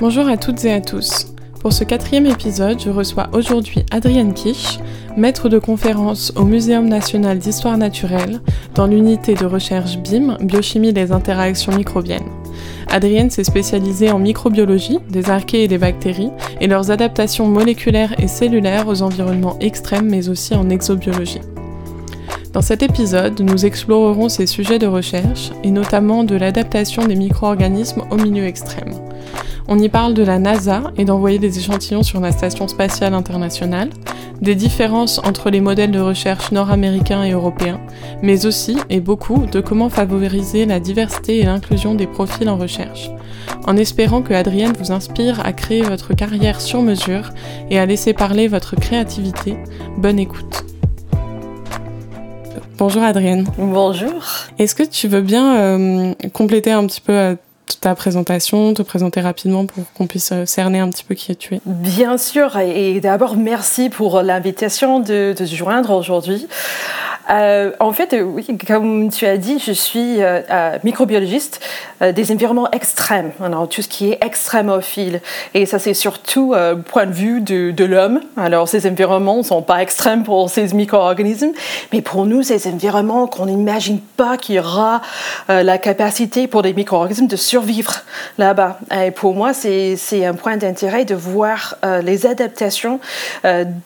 [0.00, 1.26] Bonjour à toutes et à tous.
[1.60, 4.78] Pour ce quatrième épisode, je reçois aujourd'hui Adrienne Kisch,
[5.14, 8.40] maître de conférence au Muséum national d'histoire naturelle
[8.74, 12.30] dans l'unité de recherche BIM, biochimie des interactions microbiennes.
[12.88, 16.32] Adrienne s'est spécialisée en microbiologie des archées et des bactéries
[16.62, 21.42] et leurs adaptations moléculaires et cellulaires aux environnements extrêmes mais aussi en exobiologie.
[22.52, 28.02] Dans cet épisode, nous explorerons ces sujets de recherche et notamment de l'adaptation des micro-organismes
[28.10, 28.92] au milieu extrême.
[29.68, 33.90] On y parle de la NASA et d'envoyer des échantillons sur la Station spatiale internationale,
[34.42, 37.80] des différences entre les modèles de recherche nord-américains et européens,
[38.20, 43.10] mais aussi, et beaucoup, de comment favoriser la diversité et l'inclusion des profils en recherche,
[43.68, 47.30] en espérant que Adrienne vous inspire à créer votre carrière sur mesure
[47.70, 49.56] et à laisser parler votre créativité.
[49.98, 50.64] Bonne écoute.
[52.80, 53.46] Bonjour Adrienne.
[53.58, 54.24] Bonjour.
[54.58, 57.34] Est-ce que tu veux bien euh, compléter un petit peu euh,
[57.80, 61.54] ta présentation, te présenter rapidement pour qu'on puisse euh, cerner un petit peu qui tu
[61.54, 61.60] es.
[61.66, 66.46] Bien sûr, et d'abord merci pour l'invitation de, de se joindre aujourd'hui.
[67.30, 71.60] Euh, en fait, euh, oui, comme tu as dit, je suis euh, microbiologiste
[72.00, 75.20] des environnements extrêmes, alors tout ce qui est extrémophile.
[75.52, 76.54] Et ça, c'est surtout
[76.86, 78.20] point de vue de, de l'homme.
[78.38, 81.50] Alors, ces environnements ne sont pas extrêmes pour ces micro-organismes,
[81.92, 85.02] mais pour nous, ces environnements qu'on n'imagine pas qu'il y aura
[85.48, 87.59] la capacité pour des micro-organismes de survivre
[88.38, 88.78] là-bas.
[89.04, 92.98] Et pour moi, c'est un point d'intérêt de voir les adaptations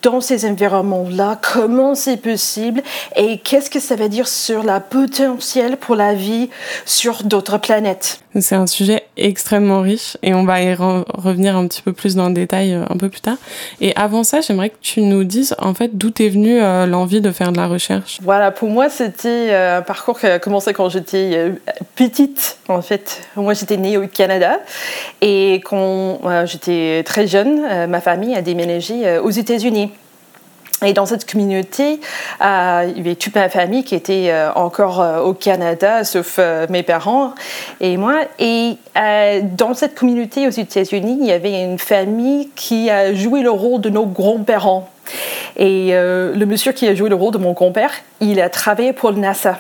[0.03, 2.83] dans ces environnements-là, comment c'est possible
[3.17, 6.51] et et qu'est-ce que ça veut dire sur la potentiel pour la vie
[6.85, 8.24] sur d'autres planètes?
[8.41, 12.29] C'est un sujet extrêmement riche et on va y revenir un petit peu plus dans
[12.29, 13.37] le détail euh, un peu plus tard.
[13.81, 17.21] Et avant ça, j'aimerais que tu nous dises en fait d'où est venue euh, l'envie
[17.21, 18.19] de faire de la recherche?
[18.23, 21.53] Voilà, pour moi, c'était euh, un parcours qui a commencé quand j'étais
[21.95, 22.59] petite.
[22.69, 24.59] En fait, moi, j'étais née au Canada
[25.21, 29.91] et quand j'étais très jeune, ma famille a déménagé aux États-Unis.
[30.85, 32.01] Et dans cette communauté,
[32.43, 36.39] euh, il y avait toute ma famille qui était euh, encore euh, au Canada, sauf
[36.69, 37.35] mes parents
[37.81, 38.23] et moi.
[38.39, 38.77] Et
[39.43, 43.81] dans cette communauté aux États-Unis, il y avait une famille qui a joué le rôle
[43.81, 44.89] de nos grands-parents.
[45.57, 49.11] Et le monsieur qui a joué le rôle de mon grand-père, il a travaillé pour
[49.11, 49.59] le NASA.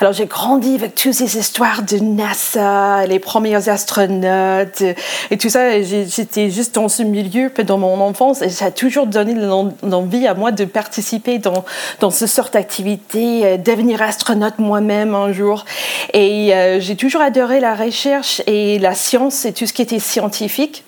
[0.00, 4.82] Alors j'ai grandi avec toutes ces histoires de NASA, les premiers astronautes
[5.30, 5.80] et tout ça.
[5.82, 9.34] J'étais juste dans ce milieu dans mon enfance et ça a toujours donné
[9.82, 11.64] l'envie à moi de participer dans,
[12.00, 15.64] dans ce sort d'activité, euh, devenir astronaute moi-même un jour.
[16.12, 19.98] Et euh, j'ai toujours adoré la recherche et la science et tout ce qui était
[19.98, 20.84] scientifique.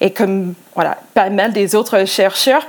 [0.00, 2.66] Et comme voilà, pas mal des autres chercheurs,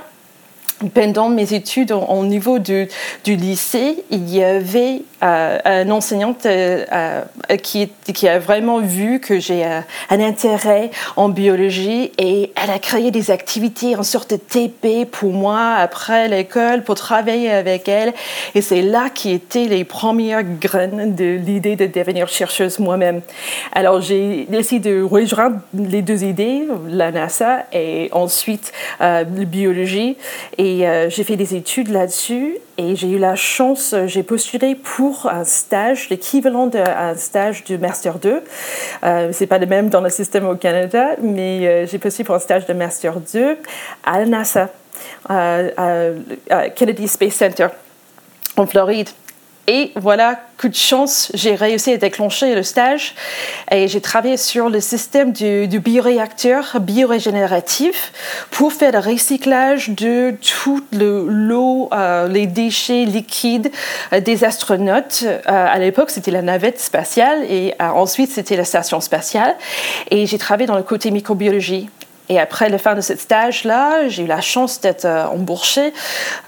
[0.92, 2.88] pendant mes études au niveau du,
[3.26, 7.88] lycée, il y avait euh, une enseignante euh, euh, qui,
[8.28, 13.96] a vraiment vu que j'ai un intérêt en biologie et elle a créé des activités
[13.96, 18.12] en sorte de TP pour moi après l'école pour travailler avec elle.
[18.54, 23.20] Et c'est là qui étaient les premières graines de l'idée de devenir chercheuse moi-même.
[23.72, 30.16] Alors j'ai décidé de rejoindre les deux idées, la NASA et ensuite la biologie.
[30.58, 34.74] Et euh, j'ai fait des études là-dessus et j'ai eu la chance, euh, j'ai postulé
[34.74, 38.42] pour un stage, l'équivalent d'un stage de Master 2.
[39.04, 42.34] Euh, c'est pas le même dans le système au Canada, mais euh, j'ai postulé pour
[42.34, 43.58] un stage de Master 2
[44.04, 44.70] à la NASA,
[45.28, 47.68] à Kennedy Space Center
[48.56, 49.08] en Floride.
[49.66, 53.14] Et voilà, coup de chance, j'ai réussi à déclencher le stage
[53.70, 58.12] et j'ai travaillé sur le système du, bioréacteur biorégénératif
[58.50, 63.70] pour faire le recyclage de tout l'eau, euh, les déchets liquides
[64.12, 65.24] euh, des astronautes.
[65.24, 69.54] Euh, à l'époque, c'était la navette spatiale et ensuite, c'était la station spatiale.
[70.10, 71.88] Et j'ai travaillé dans le côté microbiologie.
[72.28, 75.92] Et après la fin de ce stage-là, j'ai eu la chance d'être euh, embauchée,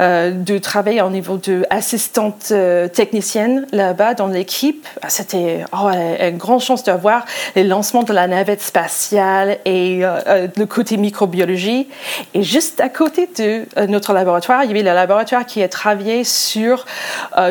[0.00, 4.86] euh, de travailler au niveau d'assistante euh, technicienne là-bas dans l'équipe.
[5.02, 10.64] Ah, c'était oh, une grande chance d'avoir les lancements de la navette spatiale et le
[10.64, 11.88] côté microbiologie.
[12.34, 16.24] Et juste à côté de notre laboratoire, il y avait le laboratoire qui a travaillé
[16.24, 16.86] sur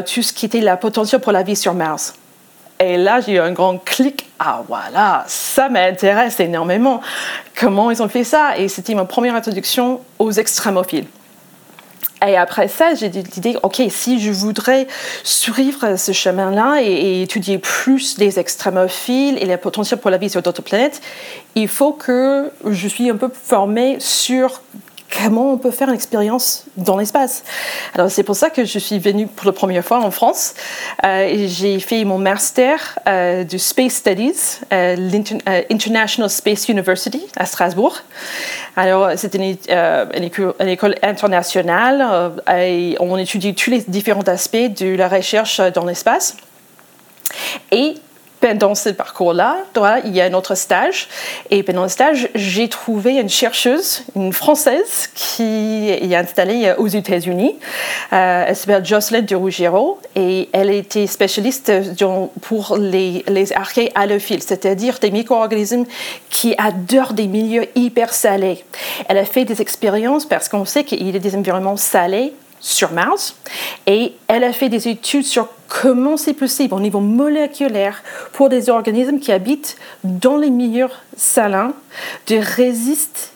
[0.06, 2.14] tout ce qui était la potentiel pour la vie sur Mars.
[2.80, 4.30] Et là, j'ai eu un grand clic.
[4.38, 7.02] Ah voilà, ça m'intéresse énormément.
[7.58, 8.58] Comment ils ont fait ça?
[8.58, 11.06] Et c'était ma première introduction aux extrémophiles.
[12.28, 14.88] Et après ça, j'ai l'idée, OK, si je voudrais
[15.24, 20.42] suivre ce chemin-là et, étudier plus les extrémophiles et les potentiels pour la vie sur
[20.42, 21.02] d'autres planètes,
[21.56, 24.62] il faut que je suis un peu formée sur
[25.22, 27.44] comment on peut faire une expérience dans l'espace.
[27.94, 30.54] Alors c'est pour ça que je suis venue pour la première fois en France.
[31.04, 37.98] Euh, j'ai fait mon master euh, de Space Studies à l'International Space University à Strasbourg.
[38.76, 45.08] Alors c'est une, une, école internationale et on étudie tous les différents aspects de la
[45.08, 46.36] recherche dans l'espace.
[48.54, 49.58] Dans ce parcours-là,
[50.06, 51.08] il y a un autre stage.
[51.50, 57.56] Et pendant le stage, j'ai trouvé une chercheuse, une Française, qui est installée aux États-Unis.
[58.14, 61.72] Euh, elle s'appelle Jocelyn de Ruggiero et elle était spécialiste
[62.42, 65.86] pour les, les archées halophiles, c'est-à-dire des micro-organismes
[66.30, 68.64] qui adorent des milieux hyper salés.
[69.08, 72.92] Elle a fait des expériences parce qu'on sait qu'il y a des environnements salés sur
[72.92, 73.36] Mars
[73.86, 78.04] et elle a fait des études sur comment c'est possible au niveau moléculaire
[78.34, 81.74] pour des organismes qui habitent dans les milieux salins
[82.28, 83.30] de résister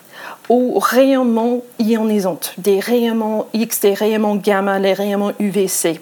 [0.49, 6.01] aux rayonnements ionisants, des rayonnements X, des rayonnements gamma, les rayonnements UVC.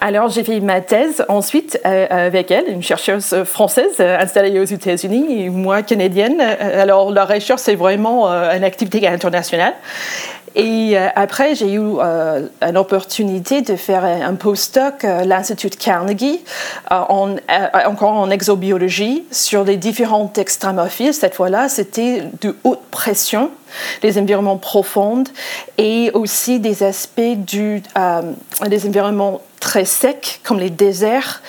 [0.00, 4.64] Alors j'ai fait ma thèse ensuite euh, avec elle, une chercheuse française euh, installée aux
[4.64, 6.40] États-Unis et moi canadienne.
[6.40, 9.74] Euh, alors la recherche c'est vraiment une activité internationale.
[10.54, 16.40] Et euh, après, j'ai eu euh, une opportunité de faire un postdoc à l'Institut Carnegie,
[16.90, 17.36] en,
[17.86, 21.14] encore en exobiologie, sur les différents extramophiles.
[21.14, 23.50] Cette fois-là, c'était de haute pression,
[24.02, 25.24] des environnements profonds
[25.76, 28.22] et aussi des aspects euh,
[28.68, 31.42] des environnements très secs, comme les déserts.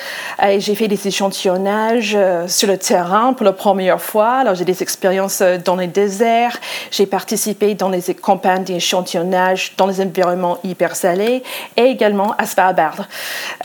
[0.44, 4.30] Et j'ai fait des échantillonnages euh, sur le terrain pour la première fois.
[4.30, 6.58] Alors, j'ai des expériences euh, dans les déserts.
[6.92, 11.44] J'ai participé dans les campagnes d'échantillonnage dans les environnements hyper salés
[11.78, 13.08] et également à Svalbard.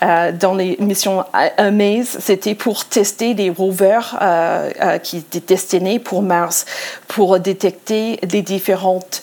[0.03, 1.25] Euh, dans les missions
[1.57, 4.19] Amaze, c'était pour tester des rovers
[5.03, 6.67] qui étaient destinés pour Mars,
[7.09, 9.23] pour détecter les différentes.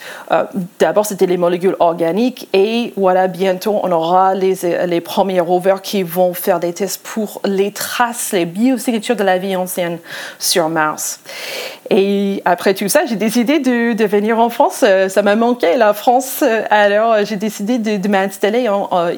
[0.80, 4.56] D'abord, c'était les molécules organiques et voilà, bientôt, on aura les,
[4.88, 9.40] les premiers rovers qui vont faire des tests pour les traces, les biosignatures de la
[9.40, 9.98] vie ancienne
[10.40, 11.20] sur Mars.
[11.90, 14.86] Et après tout ça, j'ai décidé de, venir en France.
[14.88, 16.46] Euh, ça m'a manqué, la France.
[16.70, 18.70] Alors, j'ai décidé de, m'installer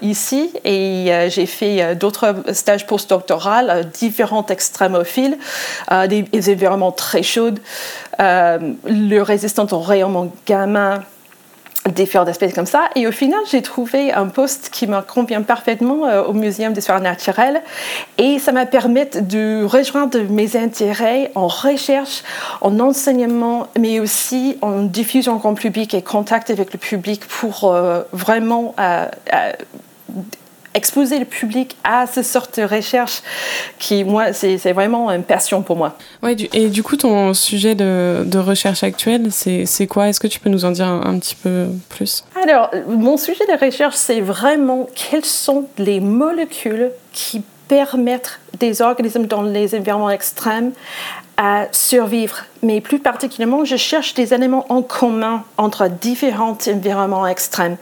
[0.01, 5.38] ici et euh, j'ai fait euh, d'autres stages postdoctoraux, différents extrémophiles,
[6.10, 7.60] des, des environnements très chauds,
[8.18, 11.04] le résistant au rayonnement gamma,
[11.92, 12.90] différents aspects comme ça.
[12.96, 17.02] Et au final, j'ai trouvé un poste qui me convient parfaitement euh, au Muséum d'histoire
[17.02, 17.62] naturelle.
[18.18, 22.24] Et ça m'a permis de rejoindre mes intérêts en recherche,
[22.62, 28.04] en enseignement, mais aussi en diffusion grand public et contact avec le public pour euh,
[28.14, 29.08] vraiment euh,
[30.74, 33.22] exposer le public à ce sorte de recherche
[33.80, 35.98] qui, moi, c'est vraiment une passion pour moi.
[36.22, 40.10] Ouais, et du coup, ton sujet de, de recherche actuel, c'est quoi?
[40.10, 42.24] Est-ce que tu peux nous en dire un, petit peu plus?
[42.44, 49.25] Alors, mon sujet de recherche, c'est vraiment quelles sont les molécules qui permettent des organismes
[49.25, 50.72] dans les environnements extrêmes
[51.38, 52.38] à survivre.
[52.62, 57.78] Mais plus particulièrement, je cherche des éléments en commun entre différents environnements extrêmes.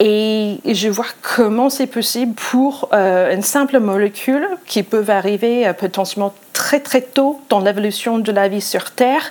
[0.00, 5.72] Et je vois comment c'est possible pour euh, une simple molécule qui peut arriver euh,
[5.72, 9.30] potentiellement très très tôt dans l'évolution de la vie sur Terre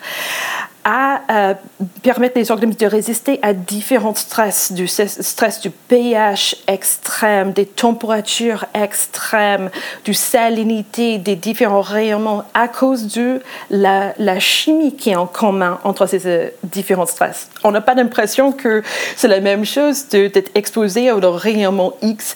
[0.84, 1.54] à euh,
[2.02, 8.66] permettre les organismes de résister à différents stress, du stress du pH extrême, des températures
[8.74, 9.70] extrêmes,
[10.04, 15.80] du salinité, des différents rayonnements à cause de la, la chimie qui est en commun
[15.84, 17.50] entre ces euh, différents stress.
[17.63, 18.84] On n'a pas l'impression que
[19.16, 22.36] c'est la même chose d'être exposé au rayonnement X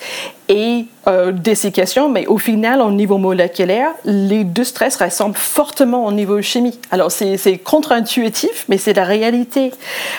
[0.50, 1.32] et euh,
[2.10, 6.80] mais au final, au niveau moléculaire, les deux stress ressemblent fortement au niveau chimie.
[6.92, 9.72] Alors, c'est contre-intuitif, mais c'est la réalité.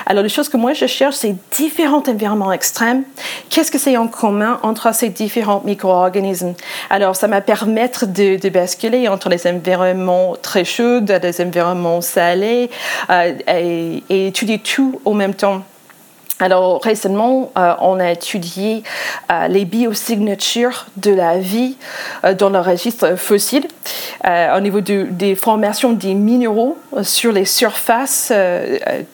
[0.06, 3.04] Alors, les choses que moi je cherche, c'est différents environnements extrêmes.
[3.50, 6.54] Qu'est-ce que c'est en commun entre ces différents micro-organismes?
[6.90, 12.70] Alors, ça m'a permis de, basculer entre les environnements très chauds, des environnements salés,
[13.10, 15.62] euh, et, et étudier tout au même temps.
[16.40, 18.84] Alors récemment, euh, on a étudié
[19.30, 21.76] euh, les biosignatures de la vie
[22.24, 23.66] euh, dans le registre fossile
[24.24, 28.32] au niveau des formations des minéraux sur les surfaces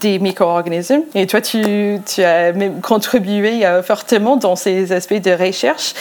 [0.00, 1.02] des micro-organismes.
[1.14, 5.92] Et toi, tu, tu as même contribué fortement dans ces aspects de recherche.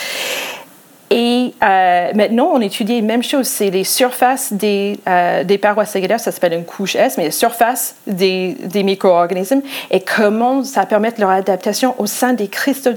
[1.10, 5.86] Et euh, maintenant, on étudie la même chose, c'est les surfaces des, euh, des parois
[5.86, 10.86] cellulaires, ça s'appelle une couche S, mais les surfaces des, des micro-organismes et comment ça
[10.86, 12.94] permet leur adaptation au sein des cristaux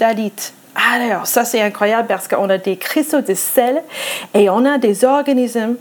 [0.93, 3.83] alors ça c'est incroyable parce qu'on a des cristaux de sel
[4.35, 5.77] et on a des organismes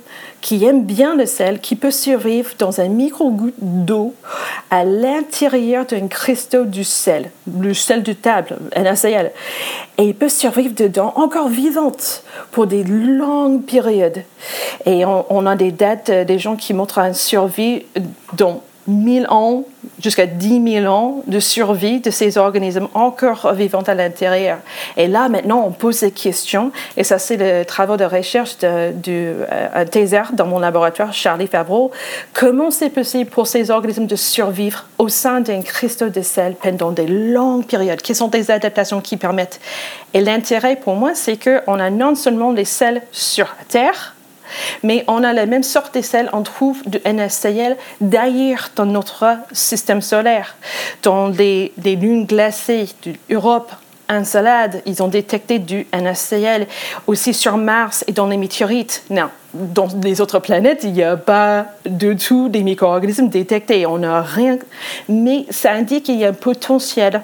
[0.46, 4.14] qui aiment bien le sel, qui peuvent survivre dans un micro-goutte d'eau
[4.70, 9.32] à l'intérieur d'un cristaux du sel, le sel de table, NaCl.
[9.98, 14.22] Et ils peuvent survivre dedans encore vivantes pour des longues périodes.
[14.86, 17.84] Et on, a des dates, euh, des gens qui montrent une survie
[18.34, 19.64] dans 1000 ans
[20.02, 24.60] jusqu'à 10 000 ans de survie de ces organismes encore vivants à l'intérieur.
[24.98, 28.92] Et là, maintenant, on pose des questions, et ça, c'est le travail de recherche de,
[28.92, 31.92] de euh, dans mon laboratoire, Charlie Favreau.
[32.34, 36.92] Comment c'est possible pour ces organismes de survivre au sein d'un cristaux de sel pendant
[36.92, 39.60] des longues périodes Quelles sont des adaptations qui permettent?
[40.14, 44.15] Et l'intérêt pour moi, c'est qu'on a non seulement les sels sur Terre,
[44.84, 49.26] mais on a la même sorte de sel, on trouve du NaCl d'ailleurs dans notre
[49.52, 50.56] système solaire.
[51.04, 52.88] Dans les, lunes glacées
[53.30, 53.72] d'Europe,
[54.08, 56.68] Encelade, ils ont détecté du NaCl
[57.08, 59.04] aussi sur Mars et dans les météorites.
[59.10, 63.86] Non, dans les autres planètes, il n'y a pas du tout des micro-organismes détectés.
[63.86, 64.58] On n'a rien.
[65.10, 67.22] Mais ça indique qu'il y a un potentiel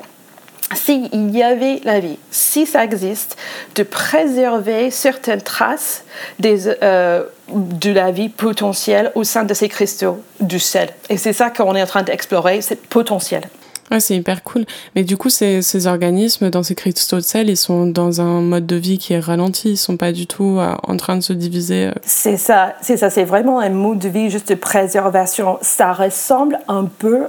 [0.76, 3.38] s'il y avait la vie, si ça existe,
[3.76, 6.04] de préserver certaines traces
[6.44, 10.90] euh, de la vie potentielle au sein de ces cristaux du sel.
[11.10, 13.44] Et c'est ça qu'on est en train d'explorer, c'est potentiel.
[13.92, 14.66] Ouais, c'est hyper cool.
[14.96, 18.40] Mais du coup, ces, ces, organismes, dans ces cristaux de sel, ils sont dans un
[18.40, 19.72] mode de vie qui est ralenti.
[19.72, 21.88] Ils sont pas du tout euh, en train de se diviser.
[21.88, 21.92] Euh.
[22.04, 23.10] C'est ça, c'est ça.
[23.10, 25.58] C'est vraiment un mode de vie juste de préservation.
[25.62, 27.24] Ça ressemble un peu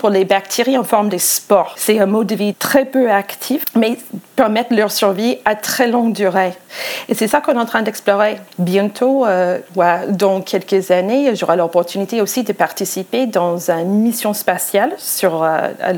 [0.00, 1.74] pour les bactéries en forme de spores.
[1.76, 3.96] C'est un mode de vie très peu actif, mais
[4.34, 6.54] permettent leur survie à très longue durée.
[7.08, 8.38] Et c'est ça qu'on est en train d'explorer.
[8.58, 9.58] Bientôt, euh,
[10.08, 15.46] dans quelques années, j'aurai l'opportunité aussi de participer dans une mission spatiale sur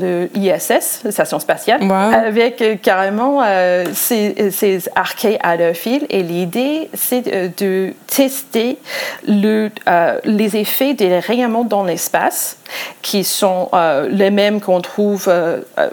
[0.03, 6.05] le ISS, station spatiale, avec euh, carrément euh, ces, ces arcades à leur fil.
[6.09, 7.21] Et l'idée, c'est
[7.57, 8.77] de, tester
[9.27, 12.57] le, euh, les effets des rayonnements dans l'espace,
[13.01, 13.69] qui sont
[14.09, 15.31] les mêmes qu'on trouve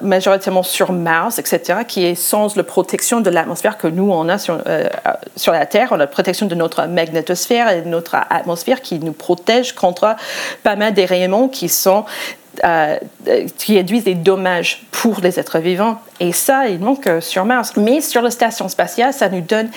[0.01, 4.39] majoritairement sur Mars, etc., qui est sans la protection de l'atmosphère que nous, on a
[4.39, 4.63] sur,
[5.37, 5.89] sur la Terre.
[5.91, 10.17] On a la protection de notre magnétosphère et de notre atmosphère qui nous protège contre
[10.63, 12.05] pas mal des rayonnements qui sont
[12.65, 12.99] euh,
[13.57, 16.01] qui induisent des dommages pour les êtres vivants.
[16.19, 17.73] Et ça, il manque sur Mars.
[17.77, 19.71] Mais sur la station spatiale, ça nous donne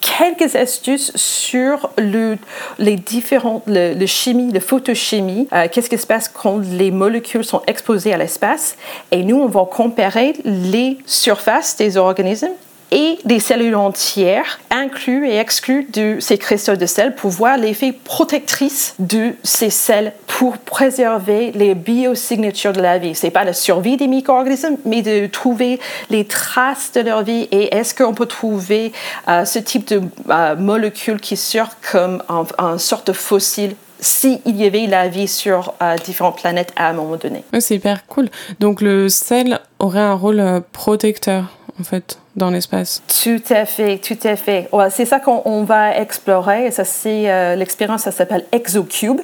[0.00, 2.38] quelques astuces sur le,
[2.78, 7.62] les différentes, le, chimie, la photochimie, euh, qu'est-ce qui se passe quand les molécules sont
[7.66, 8.76] exposées à l'espace.
[9.10, 12.50] Et nous, on va comparer les surfaces des organismes
[12.90, 17.92] et des cellules entières inclus et exclus de ces cristaux de sel pour voir l'effet
[17.92, 23.14] protectrice de ces sels pour préserver les biosignatures de la vie.
[23.14, 25.80] C'est pas la survie des micro-organismes, mais de trouver
[26.10, 28.92] les traces de leur vie et est-ce qu'on peut trouver
[29.28, 32.22] euh, ce type de euh, molécules qui sortent comme
[32.58, 36.92] un, sorte de fossile s'il y avait la vie sur euh, différentes planètes à un
[36.92, 37.42] moment donné?
[37.58, 38.28] c'est hyper cool.
[38.60, 43.02] Donc le sel aurait un rôle protecteur en fait dans l'espace.
[43.22, 44.68] Tout à fait, tout à fait.
[44.90, 46.66] c'est ça qu'on va explorer.
[46.66, 49.20] Et ça, c'est euh, l'expérience, ça s'appelle ExoCube.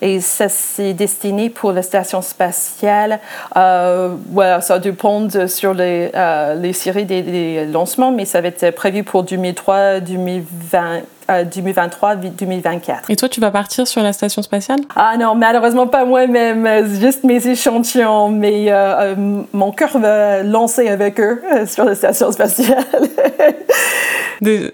[0.00, 3.18] Et ça, c'est destiné pour la station spatiale.
[3.56, 4.14] Euh,
[4.60, 9.02] ça dépend sur les, euh, les séries des, des, lancements, mais ça va être prévu
[9.02, 11.02] pour 2003, 2020.
[11.28, 12.94] 2023-2024.
[13.08, 14.80] Et toi, tu vas partir sur la station spatiale?
[14.96, 16.68] Ah non, malheureusement pas moi-même,
[17.00, 18.70] juste mes échantillons, mais
[19.54, 22.51] mon cœur va lancer avec eux sur la station spatiale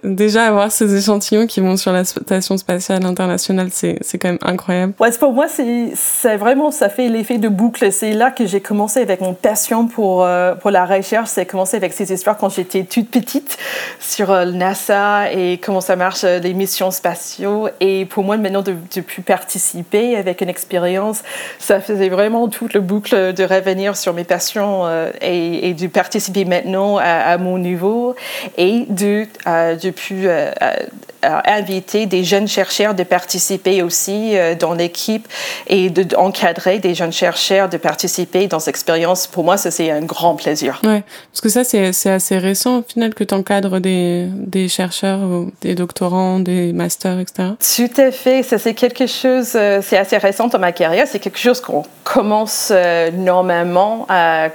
[0.02, 4.94] Déjà, avoir ces échantillons qui vont sur la station spatiale internationale, c'est quand même incroyable.
[4.98, 7.92] Ouais, pour moi, c'est vraiment, ça fait l'effet de boucle.
[7.92, 11.28] C'est là que j'ai commencé avec mon passion pour, euh, pour la recherche.
[11.28, 13.58] C'est commencé avec ces histoires quand j'étais toute petite
[14.00, 17.68] sur euh, NASA et comment ça marche, euh, les missions spatiaux.
[17.80, 21.22] Et pour moi, maintenant, de, de plus participer avec une expérience,
[21.58, 24.84] ça faisait vraiment toute la boucle de revenir sur mes passions
[25.20, 28.14] et, et, de participer maintenant à, à mon niveau.
[28.56, 29.92] Et de, euh, de
[30.26, 30.76] euh, euh,
[31.22, 35.26] inviter des jeunes chercheurs de participer aussi dans l'équipe
[35.66, 39.26] et d'encadrer des jeunes chercheurs de participer dans cette expérience.
[39.26, 40.80] Pour moi, ça, c'est un grand plaisir.
[40.84, 45.18] Ouais, parce que ça, c'est assez récent au final que tu encadres des, des quand
[45.60, 47.50] des doctorants, des masters, etc.
[47.76, 48.42] Tout à fait.
[48.42, 51.06] Ça, c'est quelque chose, c'est assez récent dans ma carrière.
[51.08, 52.72] C'est quelque chose qu'on commence
[53.12, 54.06] normalement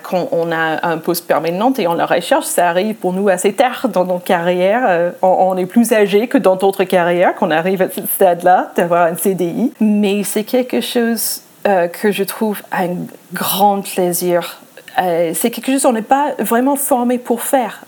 [0.03, 2.45] quand on a un poste permanent et on la recherche.
[2.45, 4.83] Ça arrive pour nous assez tard dans nos carrières.
[4.87, 9.07] Euh, on, est plus âgé que dans d'autres carrières, qu'on arrive à ce stade-là, d'avoir
[9.07, 9.73] un CDI.
[9.79, 12.89] Mais c'est quelque chose euh, que je trouve un
[13.33, 14.61] grand plaisir.
[15.01, 17.83] Euh, c'est quelque chose qu'on n'est pas vraiment formé pour faire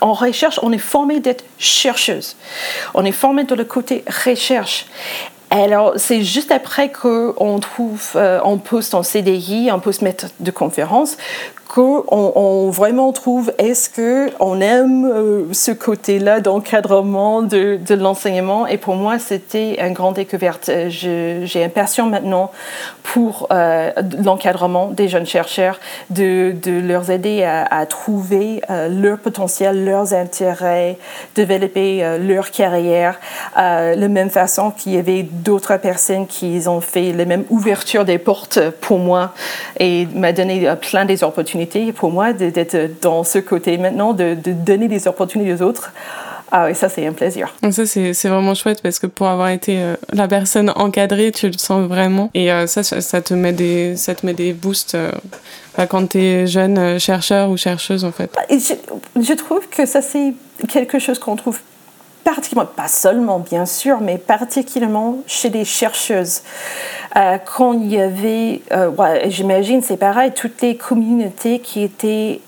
[0.00, 2.36] en recherche, on est formé d'être chercheuse.
[2.94, 4.86] On est formé de le côté recherche.
[5.54, 10.50] Alors, c'est juste après qu'on trouve euh, en poste en CDI, en poste maître de
[10.50, 11.16] conférence,
[11.74, 18.66] qu'on on vraiment trouve est-ce qu'on aime euh, ce côté-là d'encadrement de, de l'enseignement?
[18.66, 20.70] Et pour moi, c'était une grande découverte.
[20.88, 22.50] J'ai une passion maintenant
[23.02, 23.90] pour euh,
[24.22, 25.80] l'encadrement des jeunes chercheurs,
[26.10, 30.98] de, de leur aider à, à trouver euh, leur potentiel, leurs intérêts,
[31.34, 33.18] développer leur carrière,
[33.56, 38.04] de la même façon qu'il y avait d'autres personnes qui ont fait la même ouverture
[38.04, 39.32] des portes pour moi
[39.78, 44.88] et m'a donné plein des opportunités pour moi d'être dans ce côté maintenant, de, donner
[44.88, 45.92] des opportunités aux autres.
[46.50, 47.52] Ah oui, ça, c'est un plaisir.
[47.62, 51.48] Donc ça, c'est vraiment chouette parce que pour avoir été euh, la personne encadrée, tu
[51.48, 52.30] le sens vraiment.
[52.32, 55.10] Et euh, ça, ça, te met des, ça te met des boosts euh,
[55.76, 58.30] bah, quand tu es jeune chercheur ou chercheuse, en fait.
[58.50, 58.74] je,
[59.20, 60.32] je trouve que ça, c'est
[60.68, 61.58] quelque chose qu'on trouve
[62.24, 66.42] particulièrement, pas seulement bien sûr, mais particulièrement chez les chercheuses.
[67.16, 68.90] Euh, quand il y avait, euh,
[69.26, 72.40] j'imagine c'est pareil, toutes les communautés qui étaient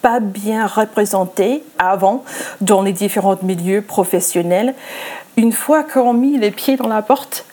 [0.00, 2.24] pas bien représentées avant
[2.60, 4.74] dans les différents milieux professionnels,
[5.36, 7.46] une fois qu'on mis les pieds dans la porte,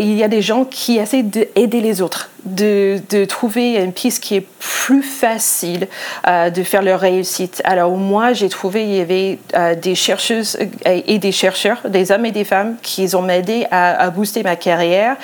[0.00, 4.36] il y a des gens qui essaient d'aider les autres de, trouver une piste qui
[4.36, 5.88] est plus facile
[6.26, 7.62] euh, de faire leur réussite.
[7.64, 12.12] Alors moi, j'ai trouvé il y avait euh, des chercheuses euh, et des chercheurs, des
[12.12, 15.16] hommes et des femmes, qui ont m'aidé à, booster ma carrière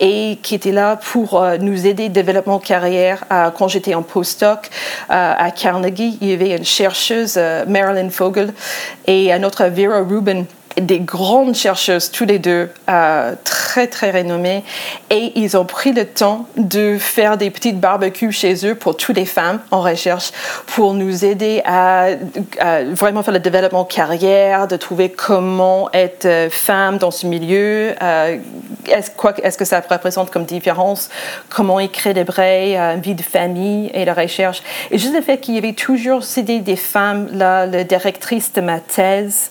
[0.00, 3.24] et qui étaient là pour nous aider développement de carrière.
[3.56, 4.70] quand j'étais en postdoc
[5.08, 8.52] à Carnegie, il y avait une chercheuse, Marilyn Fogel,
[9.06, 10.44] et un autre Vera Rubin
[10.80, 14.64] des grandes chercheuses, tous les deux, euh, très très renommées,
[15.10, 19.16] et ils ont pris le temps de faire des petites barbecues chez eux pour toutes
[19.16, 20.30] les femmes en recherche,
[20.66, 22.08] pour nous aider à,
[22.92, 28.38] vraiment faire le développement carrière, de trouver comment être euh, femme dans ce milieu, euh,
[28.88, 31.10] est-ce, quoi, est-ce que ça représente comme différence,
[31.48, 31.78] comment
[32.26, 34.62] braies, une vie de famille et la recherche.
[34.90, 38.60] Et juste le fait qu'il y avait toujours des, des femmes, là, la directrice de
[38.60, 39.50] ma thèse,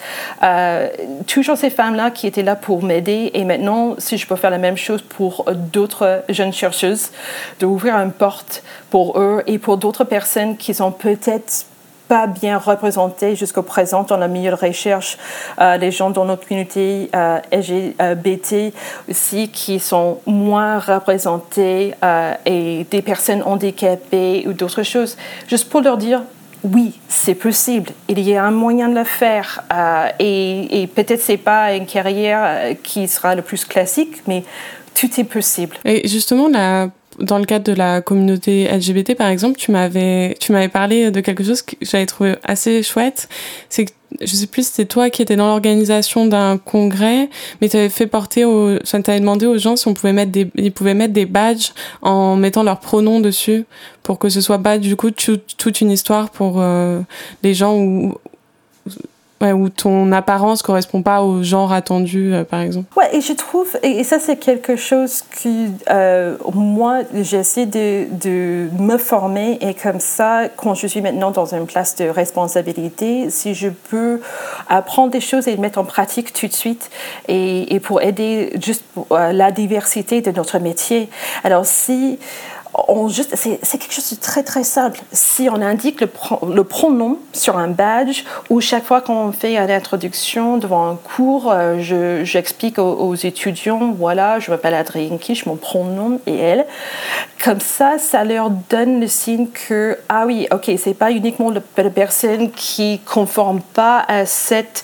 [1.28, 3.32] toujours ces femmes-là qui étaient là pour m'aider.
[3.34, 7.12] Et maintenant, si je peux faire la même chose pour d'autres jeunes chercheuses,
[7.60, 11.66] d'ouvrir une porte pour eux et pour d'autres personnes qui sont peut-être
[12.12, 15.18] pas bien représentées jusqu'au présent dans le milieu de recherche,
[15.62, 18.74] euh, les gens dans notre communauté euh, LGBT
[19.10, 25.16] aussi qui sont moins représentés euh, et des personnes handicapées ou d'autres choses,
[25.48, 26.24] juste pour leur dire
[26.64, 27.90] oui, c'est possible.
[28.08, 29.64] Il y a un moyen de le faire.
[29.74, 34.44] Euh, et, et peut-être c'est pas une carrière euh, qui sera le plus classique, mais
[34.94, 35.78] tout est possible.
[35.86, 36.90] Et justement, la
[37.22, 41.20] dans le cadre de la communauté LGBT, par exemple, tu m'avais, tu m'avais parlé de
[41.22, 43.30] quelque chose que j'avais trouvé assez chouette.
[43.70, 47.30] C'est que, je sais plus c'était toi qui étais dans l'organisation d'un congrès,
[47.62, 50.32] mais tu avais fait porter au, tu avais demandé aux gens si on pouvait mettre
[50.32, 53.66] des, ils pouvaient mettre des badges en mettant leurs pronoms dessus
[54.04, 57.00] pour que ce soit badge, du coup, toute une histoire pour euh,
[57.44, 58.16] les gens où,
[59.42, 62.88] Ouais, où ton apparence correspond pas au genre attendu, euh, par exemple.
[62.96, 68.70] Ouais, et je trouve, et, ça c'est quelque chose qui, euh, moi, j'essaie de, de,
[68.78, 73.56] me former et comme ça, quand je suis maintenant dans une place de responsabilité, si
[73.56, 74.22] je peux
[74.70, 76.92] apprendre des choses et les mettre en pratique tout de suite
[77.28, 81.10] et, et pour aider juste euh, la diversité de notre métier.
[81.44, 82.20] Alors si
[83.34, 85.02] c'est quelque chose de très très simple.
[85.12, 90.58] Si on indique le, pronom sur un badge ou chaque fois qu'on fait une introduction
[90.58, 96.36] devant un cours, euh, j'explique aux, étudiants, voilà, je m'appelle Adrien Kish, mon pronom est
[96.36, 96.66] elle.
[97.44, 101.90] Comme ça, ça leur donne le signe que, ah oui, ok, c'est pas uniquement la
[101.90, 104.84] personne qui conforme pas à cette,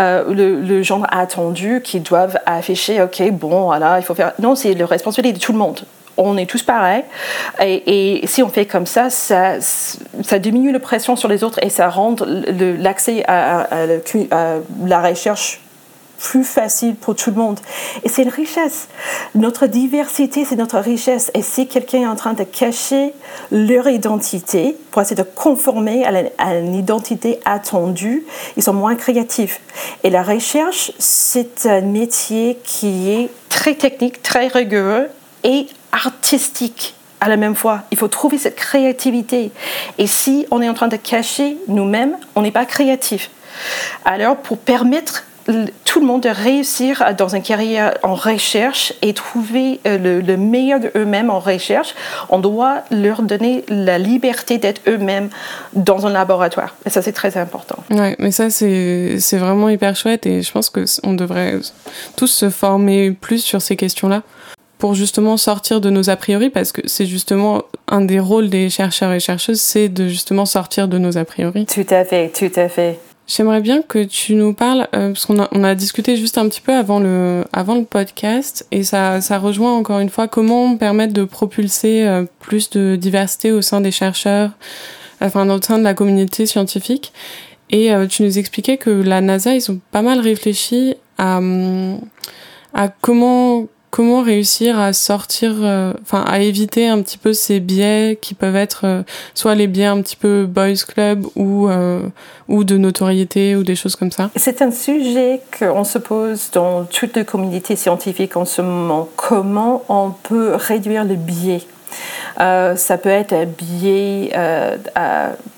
[0.00, 4.32] euh, le, genre attendu qui doivent afficher, ok, bon, voilà, il faut faire.
[4.38, 5.80] Non, c'est le responsabilité de tout le monde
[6.18, 7.04] on est tous pareils.
[7.60, 11.88] Et, si on fait comme ça, ça, diminue la pression sur les autres et ça
[11.88, 13.68] rend l'accès à,
[14.84, 15.60] la recherche
[16.18, 17.60] plus facile pour tout le monde.
[18.02, 18.88] Et c'est une richesse.
[19.36, 21.30] Notre diversité, c'est notre richesse.
[21.32, 23.14] Et si quelqu'un est en train de cacher
[23.52, 26.04] leur identité pour essayer de conformer
[26.38, 28.26] à, une identité attendue,
[28.56, 29.60] ils sont moins créatifs.
[30.02, 35.06] Et la recherche, c'est un métier qui est très technique, très rigoureux
[35.44, 37.82] et artistique à la même fois.
[37.90, 39.50] Il faut trouver cette créativité.
[39.98, 43.30] Et si on est en train de cacher nous-mêmes, on n'est pas créatif.
[44.04, 45.24] Alors, pour permettre
[45.84, 50.78] tout le monde de réussir dans une carrière en recherche et trouver le, le meilleur
[50.78, 51.94] d'eux-mêmes en recherche,
[52.28, 55.30] on doit leur donner la liberté d'être eux-mêmes
[55.72, 56.76] dans un laboratoire.
[56.84, 57.76] Et ça, c'est très important.
[57.90, 61.58] Ouais, mais ça, c'est vraiment hyper chouette et je pense qu'on devrait
[62.16, 64.22] tous se former plus sur ces questions-là
[64.78, 68.70] pour justement sortir de nos a priori, parce que c'est justement un des rôles des
[68.70, 71.66] chercheurs et chercheuses, c'est de justement sortir de nos a priori.
[71.66, 72.98] Tout à fait, tout à fait.
[73.26, 76.48] J'aimerais bien que tu nous parles, euh, parce qu'on a, on a discuté juste un
[76.48, 80.76] petit peu avant le, avant le podcast, et ça, ça rejoint encore une fois comment
[80.76, 84.52] permettre de propulser euh, plus de diversité au sein des chercheurs,
[85.20, 87.12] enfin au sein de la communauté scientifique.
[87.70, 91.40] Et euh, tu nous expliquais que la NASA, ils ont pas mal réfléchi à,
[92.72, 98.18] à comment comment réussir à sortir, euh, enfin à éviter un petit peu ces biais
[98.20, 99.02] qui peuvent être euh,
[99.34, 102.02] soit les biais un petit peu boys club ou euh,
[102.48, 104.30] ou de notoriété ou des choses comme ça?
[104.36, 109.08] C'est un sujet qu'on se pose dans toute la communauté scientifique en ce moment.
[109.16, 111.62] Comment on peut réduire le biais?
[112.38, 114.30] Ça peut être un biais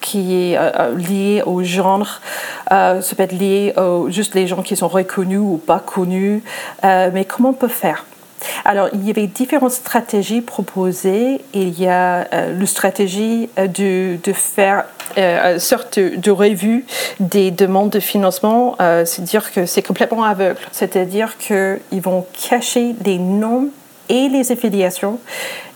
[0.01, 0.59] qui est
[0.97, 2.21] lié au genre,
[2.71, 6.43] ça peut être lié aux juste les gens qui sont reconnus ou pas connus,
[6.83, 8.07] mais comment on peut faire?
[8.64, 11.40] Alors, il y avait différentes stratégies proposées.
[11.55, 14.85] Il y a euh, la stratégie euh, de, de faire
[15.18, 16.85] euh, une sorte de revue
[17.18, 20.61] des demandes de financement, c'est-à-dire que c'est complètement aveugle.
[20.72, 23.68] C'est-à-dire qu'ils vont cacher les noms
[24.09, 25.18] et les affiliations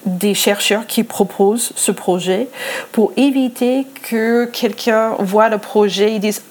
[0.07, 2.49] des chercheurs qui proposent ce projet
[2.93, 6.43] pour éviter que quelqu'un voit le projet et dise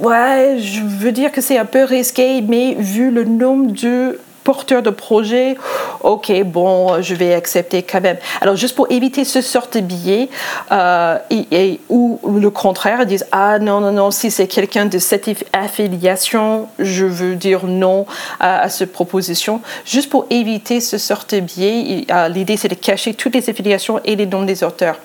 [0.00, 4.82] ouais, je veux dire que c'est un peu risqué, mais vu le nombre de porteur
[4.82, 5.56] de projet,
[6.02, 8.18] ok, bon, je vais accepter quand même.
[8.42, 10.28] Alors, juste pour éviter ce sort de biais,
[10.70, 14.98] euh, et, ou le contraire, ils disent, ah non, non, non, si c'est quelqu'un de
[14.98, 18.06] cette affiliation, je veux dire non
[18.38, 19.62] à, cette proposition.
[19.86, 24.00] Juste pour éviter ce sort de biais, euh, l'idée c'est de cacher toutes les affiliations
[24.04, 24.98] et les noms des auteurs.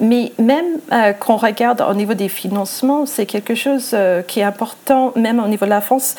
[0.00, 4.44] Mais même euh, quand on regarde au niveau des financements, c'est quelque chose qui est
[4.44, 6.16] important, même au niveau de la France.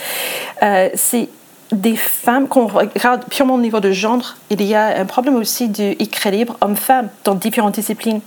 [0.95, 1.29] c'est
[1.71, 5.67] des femmes, qu'on regarde purement au niveau de genre, il y a un problème aussi
[5.69, 8.21] d'équilibre homme-femme dans différentes disciplines.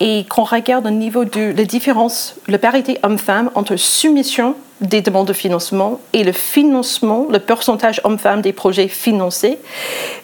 [0.00, 5.28] Et qu'on regarde au niveau de la différence, la parité homme-femme entre soumission des demandes
[5.28, 9.58] de financement et le financement, le pourcentage homme-femme des projets financés,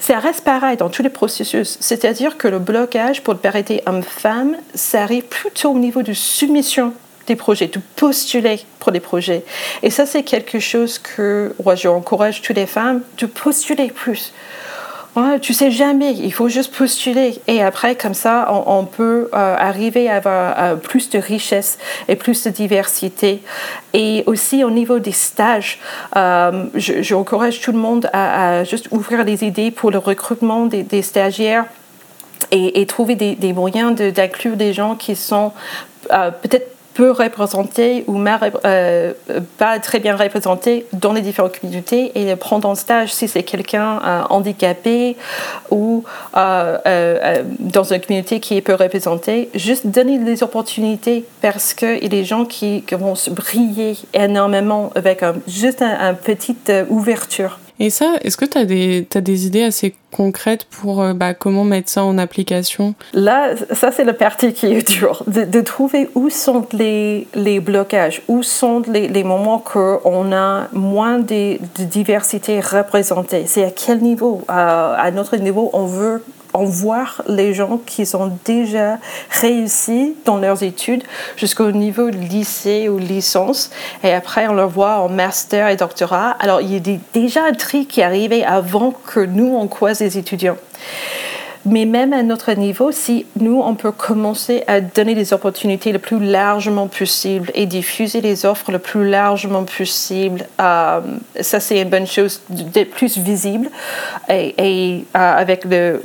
[0.01, 1.77] ça reste pareil dans tous les processus.
[1.81, 6.93] C'est-à-dire que le blocage pour la parité homme-femme, ça arrive plutôt au niveau de soumission
[7.29, 9.45] des projets, de postuler pour des projets.
[9.83, 14.33] Et ça, c'est quelque chose que moi, j'encourage toutes les femmes de postuler plus.
[15.17, 17.41] Ouais, tu sais jamais, il faut juste postuler.
[17.49, 22.15] Et après, comme ça, on, peut euh, arriver à avoir euh, plus de richesse et
[22.15, 23.43] plus de diversité.
[23.95, 25.81] Et aussi au niveau des stages,
[26.15, 31.65] euh, j'encourage tout le monde à, juste ouvrir les idées pour le recrutement des, stagiaires.
[32.53, 35.53] Et, trouver des, des moyens d'inclure des gens qui sont
[36.09, 38.21] peut-être peu représenté ou
[38.65, 39.13] euh,
[39.57, 43.45] pas très bien représenté dans les différentes communautés et le prendre en stage si c'est
[43.45, 45.17] quelqu'un euh, handicapé
[45.71, 46.03] ou
[46.37, 49.49] euh, dans une communauté qui est peu représentée.
[49.55, 54.91] Juste donner des opportunités parce qu'il y a des gens qui, vont se briller énormément
[54.97, 57.61] avec juste une un petite ouverture.
[57.81, 61.35] Et ça, est-ce que tu as des, as des idées assez concrètes pour euh, bah,
[61.35, 62.95] comment mettre ça en application?
[63.13, 68.23] Là, ça c'est la partie qui est dure, de, trouver où sont les, les blocages,
[68.27, 73.45] où sont les, les moments qu'on a moins de, de, diversité représentée.
[73.47, 76.23] C'est à quel niveau, à notre niveau, on veut
[76.59, 78.99] en voir les gens qui ont déjà
[79.31, 81.05] réussi dans leurs études
[81.37, 83.71] jusqu'au niveau lycée ou licence.
[84.03, 86.31] Et après, on le voit en master et doctorat.
[86.41, 90.01] Alors, il y a déjà un tri qui est arrivé avant que nous, on croise
[90.01, 90.57] les étudiants.
[91.71, 95.99] Mais même à notre niveau, si nous, on peut commencer à donner des opportunités le
[95.99, 101.01] plus largement possible et diffuser les offres le plus largement possible, euh,
[101.41, 103.69] ça c'est une bonne chose d'être plus visible
[104.31, 106.01] et, euh, avec le,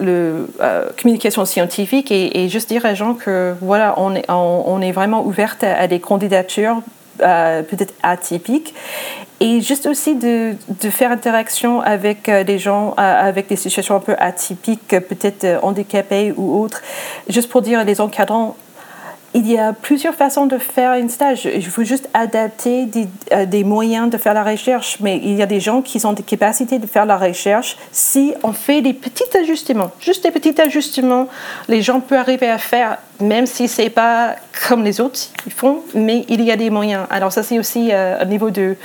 [0.61, 5.87] euh, communication scientifique et, juste dire aux gens que voilà, on, est vraiment ouverte à,
[5.87, 6.81] des candidatures
[7.17, 8.73] peut-être atypiques
[9.43, 13.97] et juste aussi de, de faire interaction avec euh, des gens euh, avec des situations
[13.97, 16.81] un peu atypiques, peut-être euh, handicapés ou autres,
[17.27, 18.55] juste pour dire les encadrants,
[19.33, 21.43] il y a plusieurs façons de faire un stage.
[21.53, 23.07] Il faut juste adapter des,
[23.47, 26.23] des, moyens de faire la recherche, mais il y a des gens qui ont des
[26.23, 27.75] capacités de faire la recherche.
[27.91, 31.27] Si on fait des petits ajustements, juste des petits ajustements,
[31.67, 34.35] les gens peuvent arriver à faire même si c'est pas
[34.67, 37.05] comme les autres ils font, mais il y a des moyens.
[37.09, 38.75] Alors ça c'est aussi euh, au niveau de,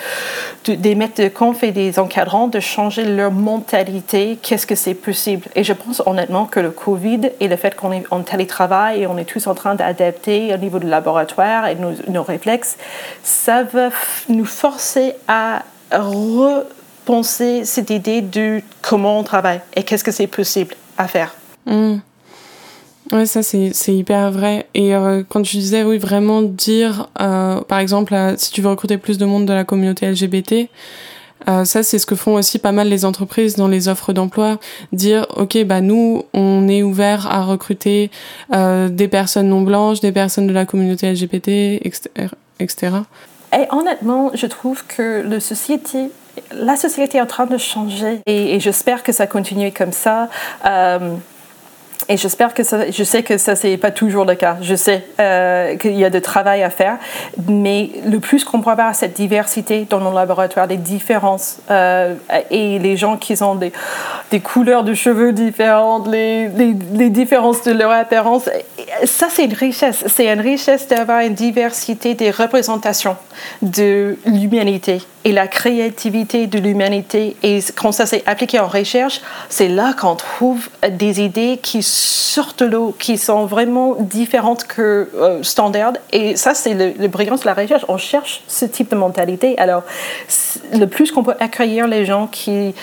[0.66, 5.46] des maîtres de conf et des encadrants de changer leur mentalité, qu'est-ce que c'est possible.
[5.54, 9.06] Et je pense honnêtement que le Covid et le fait qu'on est en télétravail et
[9.06, 12.76] on est tous en train d'adapter au niveau du laboratoire et nos, nos réflexes,
[13.22, 13.90] ça va
[14.28, 20.74] nous forcer à repenser cette idée de comment on travaille et qu'est-ce que c'est possible
[20.96, 21.34] à faire.
[21.66, 21.98] Mmh.
[23.12, 24.66] Ouais, ça c'est hyper vrai.
[24.74, 28.98] Et euh, quand tu disais, oui, vraiment dire, euh, par exemple, si tu veux recruter
[28.98, 30.68] plus de monde de la communauté LGBT,
[31.48, 34.58] euh, ça c'est ce que font aussi pas mal les entreprises dans les offres d'emploi.
[34.92, 38.10] Dire, ok, bah nous, on est ouvert à recruter
[38.50, 41.80] des personnes non blanches, des personnes de la communauté LGBT,
[42.60, 42.96] etc.
[43.54, 46.10] Et honnêtement, je trouve que le société
[46.52, 50.28] la société est en train de changer et, et j'espère que ça continue comme ça.
[50.64, 51.16] Euh,
[52.10, 54.56] et j'espère que ça, je sais que ça, c'est pas toujours le cas.
[54.62, 56.96] Je sais euh, qu'il y a de travail à faire.
[57.46, 62.14] Mais le plus qu'on peut avoir cette diversité dans nos laboratoires, des différences, euh,
[62.50, 63.72] et les gens qui ont des,
[64.40, 68.48] couleurs de cheveux différentes, les, les, les différences de leur apparence,
[69.04, 70.04] ça, c'est une richesse.
[70.06, 73.16] C'est une richesse d'avoir une diversité des représentations
[73.60, 77.36] de l'humanité et la créativité de l'humanité.
[77.42, 81.97] Et quand ça s'est appliqué en recherche, c'est là qu'on trouve des idées qui sortent
[82.58, 85.94] de l'eau, qui sont vraiment différentes que euh, standard.
[86.12, 87.84] Et ça, c'est le, le brillance de la recherche.
[87.88, 89.58] On cherche ce type de mentalité.
[89.58, 89.82] Alors,
[90.72, 92.74] le plus qu'on peut accueillir les gens qui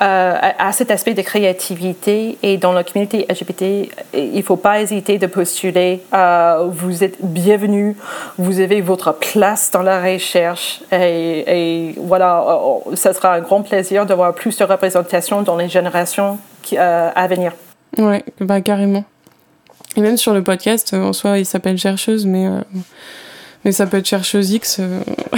[0.00, 4.80] euh, à cet aspect de créativité et dans la communauté LGBT, il ne faut pas
[4.80, 6.02] hésiter de postuler.
[6.12, 7.94] Euh, vous êtes bienvenus,
[8.36, 12.44] vous avez votre place dans la recherche et, voilà,
[12.88, 17.26] euh, ça sera un grand plaisir d'avoir plus de représentation dans les générations qui, à
[17.28, 17.52] venir.
[17.98, 19.04] Ouais, bah carrément.
[19.96, 22.46] Et même sur le podcast, en soi, il s'appelle chercheuse, mais,
[23.64, 24.80] mais ça peut être chercheuse X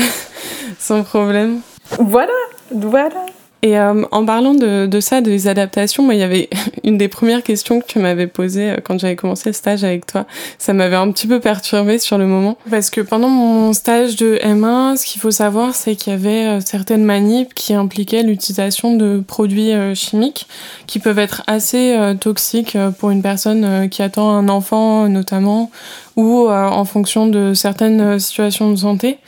[0.78, 1.60] sans problème.
[1.98, 2.32] Voilà,
[2.74, 3.26] voilà.
[3.62, 6.48] Et euh, en parlant de, de, ça, des adaptations, moi, il y avait
[6.86, 10.06] une des premières questions que tu m'avais posées euh, quand j'avais commencé le stage avec
[10.06, 10.24] toi.
[10.58, 12.56] Ça m'avait un petit peu perturbée sur le moment.
[12.70, 16.46] Parce que pendant mon stage de M1, ce qu'il faut savoir, c'est qu'il y avait
[16.46, 20.46] euh, certaines manips qui impliquaient l'utilisation de produits chimiques
[20.86, 25.70] qui peuvent être assez toxiques pour une personne qui attend un enfant, notamment,
[26.16, 29.18] ou euh, en fonction de certaines euh, situations de santé.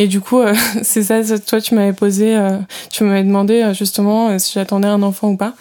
[0.00, 2.36] Et du coup, euh, c'est ça, toi, tu m'avais posé,
[2.90, 5.52] tu m'avais demandé justement si j'attendais un enfant ou pas.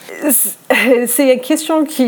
[1.07, 2.05] C'est une question qui,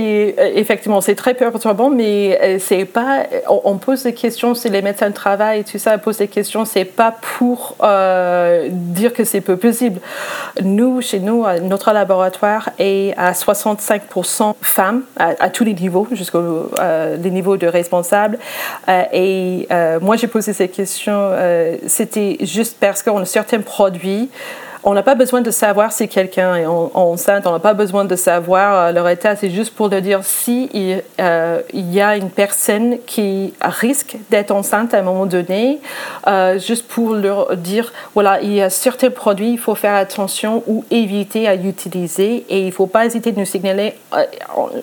[0.56, 3.26] effectivement, c'est très perturbant, mais c'est pas.
[3.48, 6.66] On pose des questions, c'est les médecins de travail et tout ça, pose des questions,
[6.66, 7.76] c'est pas pour
[8.72, 10.00] dire que c'est peu possible.
[10.64, 16.72] Nous, chez nous, notre laboratoire est à 65% femmes à, tous les niveaux, jusqu'au
[17.22, 18.40] les niveaux de responsables.
[18.88, 23.62] Euh, et euh, moi, j'ai posé ces questions, euh, c'était juste parce qu'on a certains
[23.62, 24.30] produits
[24.84, 28.16] on n'a pas besoin de savoir si quelqu'un est enceinte, on n'a pas besoin de
[28.16, 31.02] savoir leur état, c'est juste pour le dire si il,
[31.74, 35.80] y a une personne qui risque d'être enceinte à un moment donné,
[36.58, 40.84] juste pour leur dire, voilà, il y a certains produits, il faut faire attention ou
[40.92, 43.96] éviter à utiliser et il ne faut pas hésiter de nous signaler,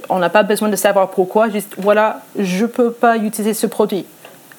[0.09, 3.67] on n'a pas besoin de savoir pourquoi, juste, voilà, je ne peux pas utiliser ce
[3.67, 4.07] produit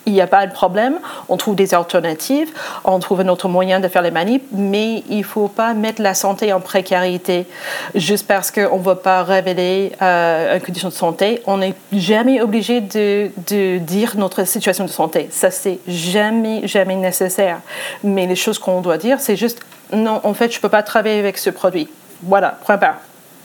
[0.06, 0.96] il n'y a pas de problème,
[1.30, 2.50] on trouve des alternatives,
[2.84, 6.02] on trouve un autre moyen de faire les manips, mais il ne faut pas mettre
[6.02, 7.46] la santé en précarité
[7.94, 11.42] juste parce qu'on ne veut pas révéler euh, une condition de santé.
[11.46, 15.28] On n'est jamais obligé de, de, dire notre situation de santé.
[15.30, 17.60] Ça, c'est jamais, jamais nécessaire.
[18.04, 19.60] Mais les choses qu'on doit dire, c'est juste,
[19.94, 21.90] non, en fait, je ne peux pas travailler avec ce produit.
[22.24, 22.98] Voilà, point barre.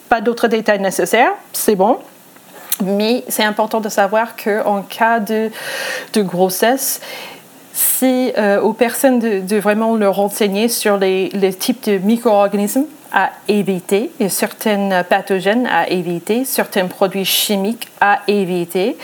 [0.08, 1.98] Pas d'autres détails nécessaires, c'est bon.
[2.84, 5.50] Mais c'est important de savoir qu'en cas de,
[6.12, 7.00] de grossesse,
[7.72, 13.30] c'est euh, aux personnes de, vraiment leur renseigner sur les, les types de micro-organismes à
[13.48, 18.96] éviter, et certains pathogènes à éviter, certains produits chimiques à éviter.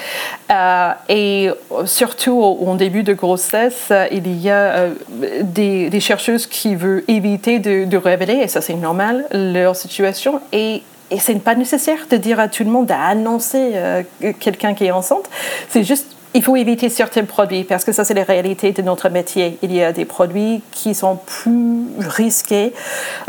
[0.51, 1.51] Euh, et
[1.87, 4.95] surtout au, début de grossesse, il y a euh,
[5.43, 10.41] des, des, chercheuses qui veulent éviter de, de révéler, et ça c'est normal, leur situation.
[10.53, 14.03] Et et ce n'est pas nécessaire de dire à tout le monde d'annoncer euh,
[14.41, 15.29] quelqu'un qui est enceinte.
[15.69, 19.11] C'est juste il faut éviter certains produits parce que ça, c'est la réalité de notre
[19.11, 19.59] métier.
[19.61, 22.73] Il y a des produits qui sont plus risqués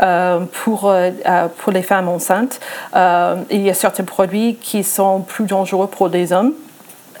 [0.00, 1.10] euh, pour, euh,
[1.58, 2.60] pour les femmes enceintes.
[2.94, 6.54] il y a certains produits qui sont plus dangereux pour les hommes.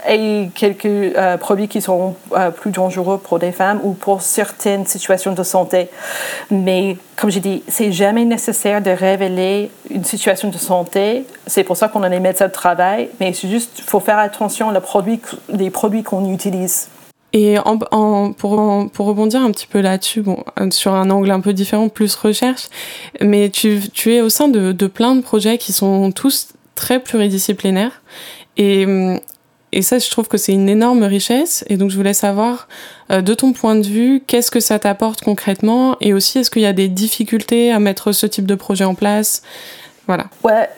[0.08, 2.14] Et quelques produits qui sont
[2.60, 5.88] plus dangereux pour les femmes ou pour certaines situations de santé.
[6.50, 11.24] Mais comme j'ai dit, c'est jamais nécessaire de révéler une situation de santé.
[11.46, 14.68] C'est pour ça qu'on a les médecins de travail, mais c'est juste, faut faire attention
[14.68, 16.88] aux produits, les produits qu'on utilise.
[17.32, 17.78] Et en,
[18.32, 22.14] pour, pour, rebondir un petit peu là-dessus, bon, sur un angle un peu différent, plus
[22.14, 22.68] recherche,
[23.20, 27.00] mais tu, tu es au sein de, de, plein de projets qui sont tous très
[27.00, 28.02] pluridisciplinaires.
[28.56, 28.86] Et,
[29.74, 31.64] et ça, je trouve que c'est une énorme richesse.
[31.68, 32.68] Et donc, je voulais savoir,
[33.10, 35.96] euh, de ton point de vue, qu'est-ce que ça t'apporte concrètement?
[36.00, 38.94] Et aussi, est-ce qu'il y a des difficultés à mettre ce type de projet en
[38.94, 39.42] place?
[40.06, 40.26] Voilà.
[40.44, 40.68] Ouais,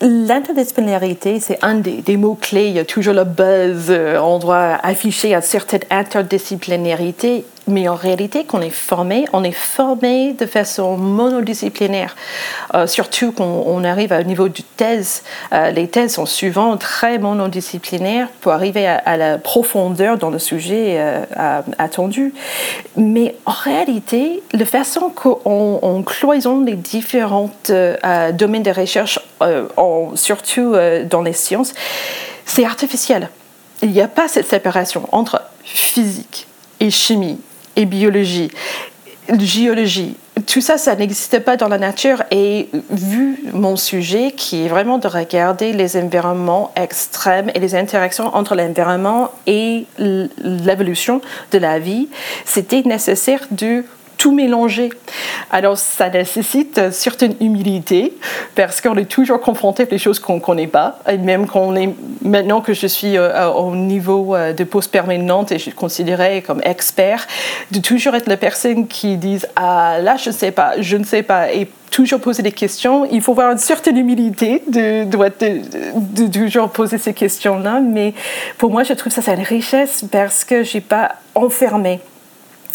[0.00, 2.68] L'interdisciplinarité, c'est un des, mots-clés.
[2.68, 3.86] Il y a toujours le buzz.
[3.88, 9.42] Euh, on doit afficher une certaine interdisciplinarité mais en réalité, quand on est formé, on
[9.42, 12.14] est formé de façon monodisciplinaire.
[12.74, 15.22] Euh, surtout quand on arrive au niveau du thèse,
[15.52, 20.96] euh, les thèses sont souvent très monodisciplinaires pour arriver à, la profondeur dans le sujet
[20.98, 22.34] euh, attendu.
[22.96, 29.18] Mais en réalité, la façon qu'on on cloisonne les différents domaines de recherche,
[30.14, 30.74] surtout
[31.08, 31.72] dans les sciences,
[32.44, 33.30] c'est artificiel.
[33.82, 36.46] Il n'y a pas cette séparation entre physique
[36.80, 37.38] et chimie
[37.76, 38.50] et biologie,
[39.38, 40.16] géologie.
[40.46, 42.22] Tout ça, ça n'existait pas dans la nature.
[42.30, 48.34] Et vu mon sujet, qui est vraiment de regarder les environnements extrêmes et les interactions
[48.34, 51.20] entre l'environnement et l'évolution
[51.52, 52.08] de la vie,
[52.44, 53.84] c'était nécessaire de
[54.16, 54.90] tout mélanger.
[55.50, 58.12] Alors, ça nécessite une certaine humilité
[58.54, 60.98] parce qu'on est toujours confronté à des choses qu'on ne connaît pas.
[61.08, 61.90] Et même qu'on est,
[62.22, 66.42] maintenant que je suis euh, au niveau euh, de poste permanente et je suis considérée
[66.42, 67.26] comme expert,
[67.70, 71.04] de toujours être la personne qui dit Ah, là, je ne sais pas, je ne
[71.04, 71.52] sais pas.
[71.52, 73.04] Et toujours poser des questions.
[73.04, 77.80] Il faut avoir une certaine humilité de, de, de, toujours poser ces questions-là.
[77.80, 78.14] Mais
[78.58, 82.00] pour moi, je trouve ça, c'est une richesse parce que je n'ai pas enfermé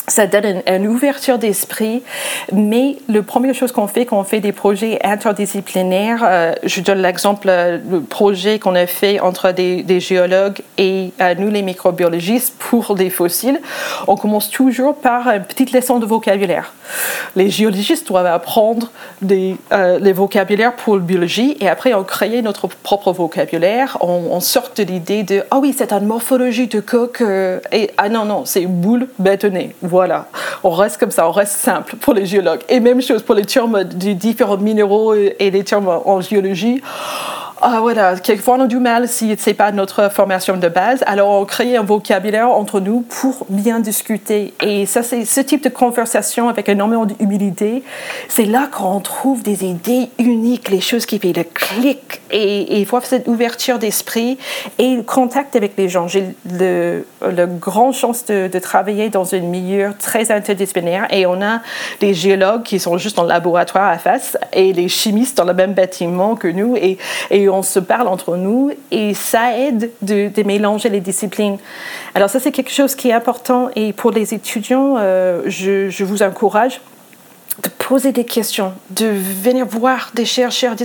[0.09, 2.03] ça donne une, ouverture d'esprit,
[2.51, 7.01] mais la première chose qu'on fait quand on fait des projets interdisciplinaires, euh, je donne
[7.01, 12.55] l'exemple, euh, le projet qu'on a fait entre des, géologues et euh, nous les microbiologistes
[12.57, 13.59] pour des fossiles,
[14.07, 16.73] on commence toujours par une petite leçon de vocabulaire.
[17.35, 18.89] Les géologistes doivent apprendre
[19.21, 19.57] des,
[19.99, 24.83] les vocabulaires pour la biologie et après on crée notre propre vocabulaire, on, sort de
[24.83, 27.21] l'idée de ah oui c'est une morphologie de coque
[27.71, 29.75] et ah non non c'est boule bétonnée.
[29.81, 29.98] Voilà,
[30.63, 32.61] on reste comme ça, on reste simple pour les géologues.
[32.69, 36.81] Et même chose pour les termes des différents minéraux et les termes en géologie.
[37.61, 41.03] Ah, voilà, quelquefois on a du mal si ce n'est pas notre formation de base.
[41.05, 44.53] Alors on crée un vocabulaire entre nous pour bien discuter.
[44.61, 47.83] Et ça, c'est ce type de conversation avec énormément d'humilité.
[48.29, 52.21] C'est là qu'on trouve des idées uniques, les choses qui font le clic.
[52.31, 54.37] Et, il faut cette ouverture d'esprit
[54.77, 56.07] et le contact avec les gens.
[56.07, 61.61] J'ai le, le grand chance de, travailler dans un milieu très interdisciplinaire et on a
[61.99, 65.73] des géologues qui sont juste le laboratoire à face et les chimistes dans le même
[65.73, 66.77] bâtiment que nous.
[67.49, 71.57] On se parle entre nous et ça aide de, mélanger les disciplines.
[72.15, 73.69] Alors ça, c'est quelque chose qui est important.
[73.75, 76.81] Et pour les étudiants, euh, je, vous encourage
[77.61, 80.75] de poser des questions, de venir voir des chercheurs,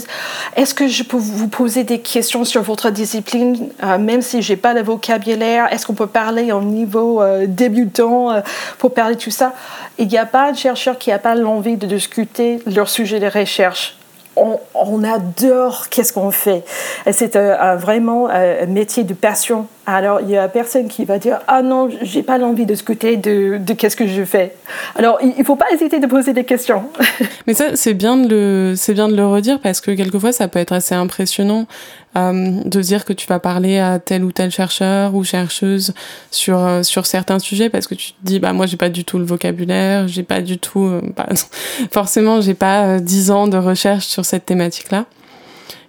[0.57, 4.57] est-ce que je peux vous poser des questions sur votre discipline, euh, même si j'ai
[4.57, 8.43] pas le vocabulaire, est-ce qu'on peut parler au niveau euh, débutant
[8.79, 9.53] pour parler de tout ça?
[9.99, 13.29] Il n'y a pas de chercheur qui n'a pas l'envie de discuter leur sujet de
[13.29, 13.97] recherche
[14.37, 16.65] on, adore qu'est-ce qu'on fait.
[17.11, 19.67] C'est vraiment un métier de passion.
[19.87, 23.17] Alors, il y a personne qui va dire Ah non, j'ai pas l'envie de discuter
[23.17, 24.55] de, de qu'est-ce que je fais.
[24.97, 26.85] Alors, il ne faut pas hésiter de poser des questions.
[27.47, 30.49] Mais ça, c'est bien, de le, c'est bien de le redire parce que quelquefois, ça
[30.49, 31.67] peut être assez impressionnant
[32.17, 35.95] euh, de dire que tu vas parler à tel ou tel chercheur ou chercheuse
[36.31, 39.05] sur, euh, sur certains sujets parce que tu te dis Bah, moi, j'ai pas du
[39.05, 40.85] tout le vocabulaire, j'ai pas du tout.
[40.85, 41.29] Euh, bah,
[41.91, 45.07] forcément, j'ai pas dix ans de recherche sur cette thématique-là.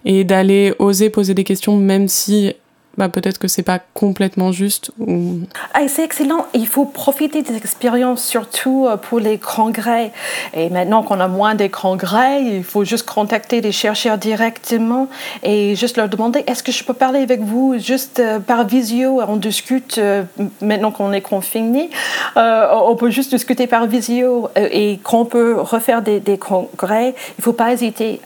[0.04, 2.54] Et d'aller oser poser des questions, même si
[2.96, 4.90] bah, peut-être que c'est pas complètement juste.
[4.98, 5.40] Ou...
[5.74, 6.46] Ah, c'est excellent.
[6.54, 10.12] Il faut profiter des expériences, surtout euh, pour les congrès.
[10.54, 15.08] Et maintenant qu'on a moins des congrès, il faut juste contacter les chercheurs directement
[15.42, 19.20] et juste leur demander est-ce que je peux parler avec vous juste euh, par visio?
[19.28, 20.22] On discute euh,
[20.62, 21.90] maintenant qu'on est confiné.
[22.36, 27.14] on peut juste discuter par visio et qu'on peut refaire des, des congrès.
[27.38, 28.20] Il faut pas hésiter.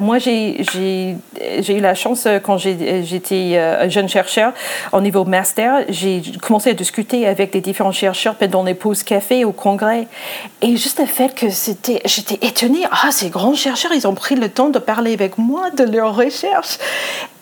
[0.00, 1.16] moi, j'ai
[1.68, 4.52] eu la chance quand j'étais jeune chercheurs
[4.92, 9.44] au niveau master, j'ai commencé à discuter avec des différents chercheurs pendant les pauses café
[9.44, 10.06] au congrès.
[10.62, 14.48] Et juste le fait que j'étais étonnée, ah, ces grands chercheurs, ils ont pris le
[14.48, 16.78] temps de parler avec moi de leurs recherches.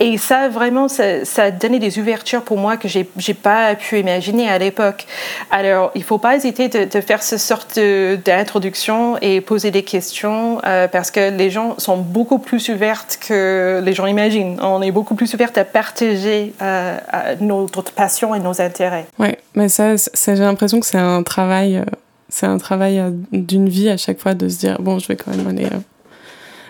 [0.00, 3.74] Et ça, vraiment, ça, ça, a donné des ouvertures pour moi que j'ai n'ai pas
[3.74, 5.06] pu imaginer à l'époque.
[5.50, 10.60] Alors, il ne faut pas hésiter de, faire ce sorte d'introduction et poser des questions
[10.64, 14.58] euh, parce que les gens sont beaucoup plus ouvertes que les gens imaginent.
[14.62, 16.98] On est beaucoup plus ouvertes à partager euh,
[17.40, 19.06] notre passion et nos intérêts.
[19.18, 21.84] Oui, mais ça, ça j'ai l'impression que c'est un travail, euh,
[22.28, 23.02] c'est un travail
[23.32, 25.68] d'une vie à chaque fois de se dire bon, je vais quand même aller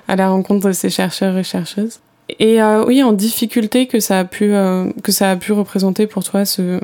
[0.09, 2.01] à la rencontre de ces chercheurs et chercheuses.
[2.38, 6.07] Et euh, oui, en difficulté que ça a pu, euh, que ça a pu représenter
[6.07, 6.80] pour toi ce,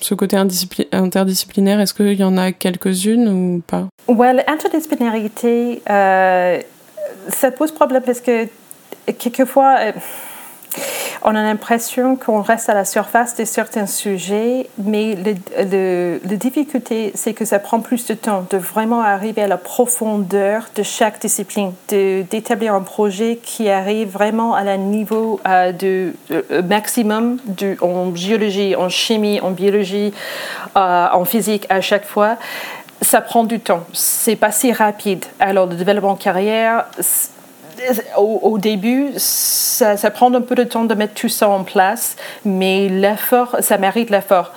[0.00, 3.88] ce côté interdisciplinaire, est-ce qu'il y en a quelques-unes ou pas?
[4.06, 6.60] Ouais, l'interdisciplinarité, euh,
[7.28, 8.46] ça pose problème parce que
[9.18, 9.78] quelquefois,
[11.22, 17.34] on a l'impression qu'on reste à la surface de certains sujets, mais la difficulté, c'est
[17.34, 21.72] que ça prend plus de temps de vraiment arriver à la profondeur de chaque discipline,
[21.88, 27.38] d'établir un projet qui arrive vraiment à un niveau euh, de, euh, maximum
[27.80, 30.12] en géologie, en chimie, en biologie,
[30.76, 32.36] euh, en physique à chaque fois
[33.00, 33.84] ça prend du temps.
[33.92, 35.24] C'est pas si rapide.
[35.38, 36.86] Alors, le développement de carrière,
[38.16, 42.88] au, début, ça, prend un peu de temps de mettre tout ça en place, mais
[42.88, 44.52] l'effort, ça mérite l'effort.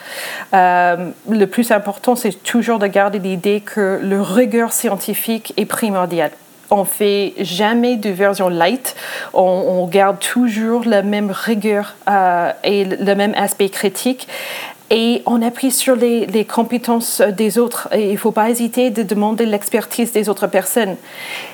[0.54, 6.32] Euh, le plus important, c'est toujours de garder l'idée que le rigueur scientifique est primordial
[6.72, 8.96] on fait jamais de version light.
[9.34, 14.28] On, garde toujours la même rigueur euh, et le même aspect critique.
[14.94, 17.88] Et on appuie sur les, compétences des autres.
[17.94, 20.98] Et il ne faut pas hésiter de demander l'expertise des autres personnes.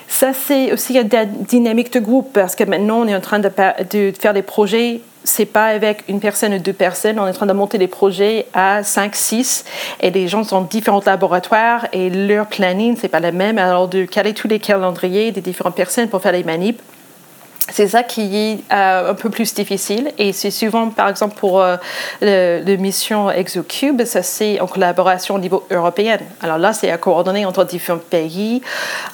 [0.08, 1.08] Ça, c'est aussi une
[1.48, 3.50] dynamique de groupe parce que maintenant, on est en train de,
[3.92, 7.20] de faire des projets c'est pas avec une personne ou deux personnes.
[7.20, 9.66] On est en train de monter des projets à 5, 6
[10.00, 13.58] et les gens sont dans différents laboratoires et leur planning, c'est pas le même.
[13.58, 16.82] Alors, de caler tous les calendriers des différentes personnes pour faire les manips,
[17.70, 21.62] c'est ça qui est euh, un peu plus difficile et c'est souvent, par exemple, pour
[21.62, 21.78] euh,
[22.22, 26.18] le, mission ExoCube, ça c'est en collaboration au niveau européen.
[26.42, 28.62] Alors là, c'est à coordonner entre différents pays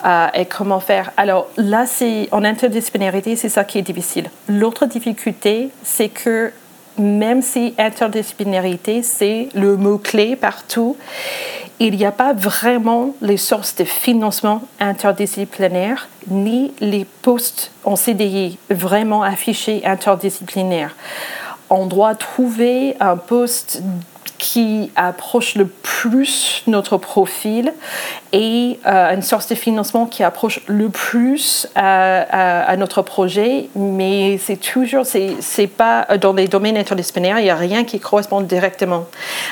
[0.05, 1.11] euh, et comment faire.
[1.17, 4.29] Alors là, c'est en interdisciplinarité, c'est ça qui est difficile.
[4.47, 6.51] L'autre difficulté, c'est que
[6.97, 10.95] même si interdisciplinarité, c'est le mot-clé partout,
[11.83, 18.57] il n'y a pas vraiment les sources de financement interdisciplinaires ni les postes en CDI
[18.69, 20.95] vraiment affichés interdisciplinaires.
[21.69, 23.81] On doit trouver un poste
[24.43, 27.71] qui approche le plus notre profil
[28.33, 34.57] et euh, une source de financement qui approche le plus à, notre projet, mais c'est
[34.57, 39.05] toujours, c'est pas dans les domaines interdisciplinaires, il n'y a rien qui correspond directement.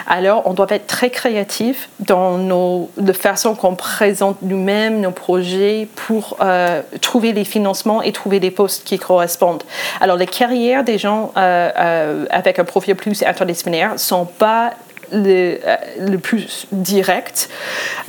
[0.07, 5.87] Alors, on doit être très créatif dans nos, la façon qu'on présente nous-mêmes nos projets
[5.95, 9.63] pour euh, trouver les financements et trouver des postes qui correspondent.
[10.01, 14.71] Alors, les carrières des gens euh, avec un profil plus interdisciplinaire sont pas
[15.11, 17.49] le, euh, le plus direct,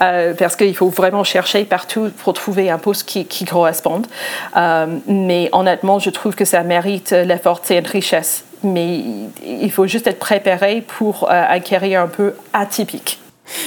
[0.01, 4.07] euh, parce qu'il faut vraiment chercher partout pour trouver un poste qui, qui corresponde.
[4.57, 8.45] Euh, mais honnêtement, je trouve que ça mérite l'effort et une richesse.
[8.65, 9.01] Mais
[9.45, 11.29] il faut juste être préparé pour
[11.65, 13.19] carrière un peu atypique.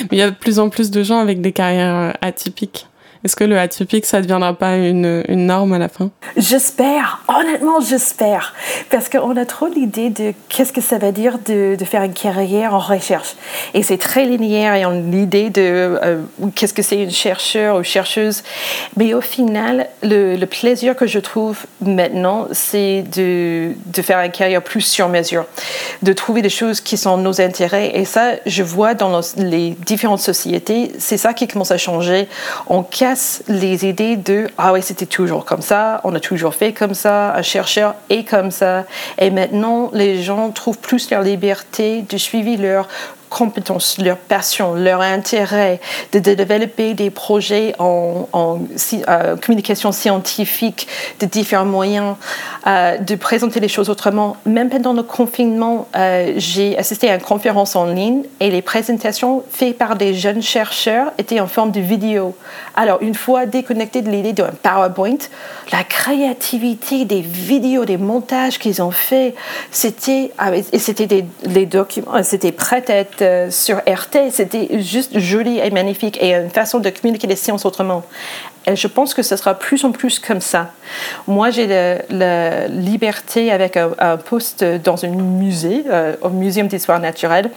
[0.10, 2.88] il y a de plus en plus de gens avec des carrières atypiques.
[3.26, 6.12] Est-ce que le atypique, ça ne deviendra pas une, une, norme à la fin?
[6.38, 8.54] J'espère, honnêtement, j'espère.
[8.92, 12.14] Parce qu'on a trop l'idée de qu'est-ce que ça veut dire de, de, faire une
[12.14, 13.34] carrière en recherche.
[13.74, 16.18] Et c'est très linéaire et on a l'idée de euh,
[16.54, 18.44] qu'est-ce que c'est une chercheur ou chercheuse.
[18.96, 24.32] Mais au final, le, le plaisir que je trouve maintenant, c'est de, de, faire une
[24.32, 25.46] carrière plus sur mesure,
[26.04, 27.90] de trouver des choses qui sont nos intérêts.
[27.96, 32.28] Et ça, je vois dans les différentes sociétés, c'est ça qui commence à changer.
[32.68, 33.15] On casse
[33.48, 37.34] les idées de ah oui c'était toujours comme ça, on a toujours fait comme ça,
[37.36, 38.86] un chercheur est comme ça,
[39.18, 42.88] et maintenant les gens trouvent plus leur liberté de suivre leur
[43.30, 45.80] compétences, leur passion, leur intérêt
[46.12, 48.28] de, développer des projets en,
[49.08, 50.88] euh, communication scientifique,
[51.20, 52.16] de différents moyens,
[52.68, 54.38] euh, de présenter les choses autrement.
[54.46, 59.44] Même pendant le confinement, euh, j'ai assisté à une conférence en ligne et les présentations
[59.52, 62.36] faites par des jeunes chercheurs étaient en forme de vidéo.
[62.76, 65.18] Alors, une fois déconnecté de l'idée d'un PowerPoint,
[65.72, 69.36] la créativité des vidéos, des montages qu'ils ont fait,
[69.72, 71.06] c'était, ah, et
[71.48, 76.34] des, documents, c'était prêt à être euh, sur RT, c'était juste joli et magnifique et
[76.34, 78.04] une façon de communiquer les sciences autrement.
[78.68, 80.72] Et je pense que ce sera plus en plus comme ça.
[81.28, 81.68] Moi, j'ai
[82.10, 87.52] la liberté avec un, poste dans un musée, euh, au Muséum d'histoire naturelle.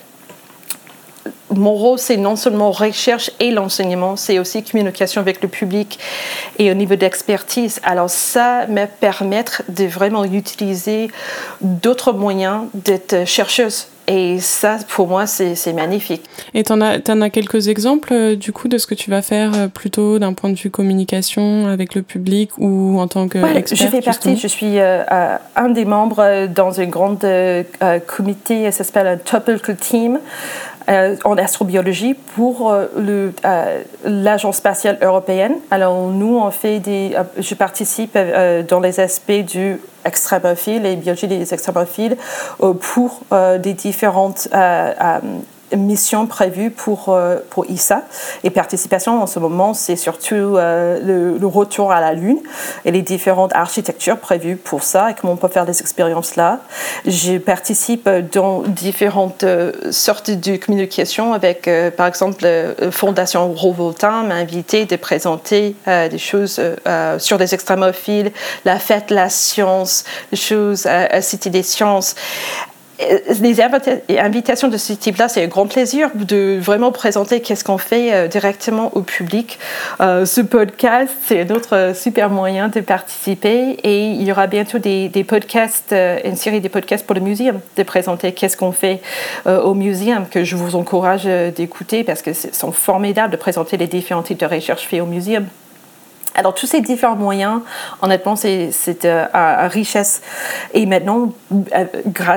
[1.50, 5.98] mon rôle, c'est non seulement recherche et l'enseignement, c'est aussi communication avec le public
[6.58, 7.80] et au niveau d'expertise.
[7.84, 11.10] Alors ça me permet de vraiment utiliser
[11.60, 16.22] d'autres moyens d'être chercheuse et ça, pour moi, c'est magnifique.
[16.54, 19.10] Et tu en, as, en as quelques exemples, euh, du coup, de ce que tu
[19.10, 23.28] vas faire euh, plutôt d'un point de vue communication avec le public ou en tant
[23.28, 25.04] qu'expert Je fais partie, je suis euh,
[25.56, 27.18] un des membres dans un grand
[28.06, 30.18] comité, ça s'appelle un Topical Team.
[30.88, 32.86] Euh, en astrobiologie pour euh,
[33.44, 35.56] euh, l'Agence spatiale européenne.
[35.70, 38.16] Alors nous, on fait des, je participe
[38.68, 39.78] dans les aspects du
[40.08, 42.16] extrémophile et biologie des extrémophiles
[42.80, 43.20] pour
[43.58, 44.48] des différentes
[45.76, 48.02] mission prévue pour, euh, pour ISA.
[48.44, 50.98] Et participation en ce moment, c'est surtout euh,
[51.38, 52.40] le, retour à la Lune
[52.84, 56.60] et les différentes architectures prévues pour ça et comment on peut faire des expériences là.
[57.06, 64.34] Je participe dans différentes euh, sortes de communication avec, par exemple, la Fondation Rovotin m'a
[64.34, 66.60] invité de présenter des choses
[67.18, 68.30] sur les extrémophiles,
[68.64, 72.14] la fête, la science, des choses à Cité des sciences
[72.98, 73.60] les
[74.18, 78.28] invitations de ce type-là, c'est un grand plaisir de vraiment présenter qu'est-ce qu'on fait euh,
[78.28, 79.58] directement au public.
[80.00, 85.24] Euh, ce podcast, c'est euh, super moyen de participer et il y aura bientôt des,
[85.26, 85.94] podcasts,
[86.24, 89.00] une série de podcasts pour le muséum, de présenter qu'est-ce qu'on fait
[89.46, 93.86] au muséum, que je vous encourage d'écouter parce que ce sont formidables de présenter les
[93.86, 95.46] différents types de recherches faites au muséum.
[96.34, 97.60] Alors, tous ces différents moyens,
[98.02, 98.70] honnêtement, c'est
[99.04, 100.22] euh, à, richesse.
[100.74, 101.84] Et maintenant, euh,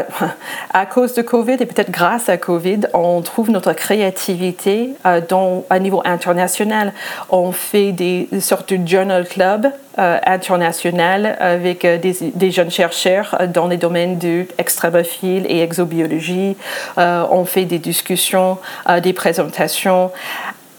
[0.73, 5.65] à cause de Covid et peut-être grâce à Covid, on trouve notre créativité euh, dans,
[5.69, 6.93] à niveau international.
[7.29, 9.67] On fait des, sortes de journal club
[9.97, 16.55] international avec des, jeunes chercheurs dans les domaines de extrémophile et exobiologie.
[16.97, 18.57] on fait des discussions,
[19.03, 20.11] des présentations.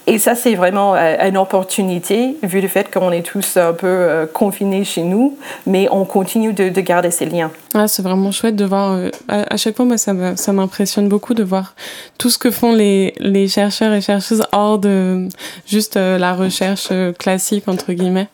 [0.06, 3.86] Et ça, c'est vraiment euh, une opportunité, vu le fait qu'on est tous un peu
[3.86, 7.52] euh, confinés chez nous, mais on continue de, garder ces liens.
[7.74, 8.92] Ah, c'est vraiment chouette de voir.
[8.92, 11.74] Euh, à, chaque fois, moi, ça m'impressionne beaucoup de voir
[12.18, 15.28] tout ce que font les, les chercheurs et chercheuses hors de
[15.66, 16.88] juste la recherche
[17.18, 18.28] classique, entre guillemets.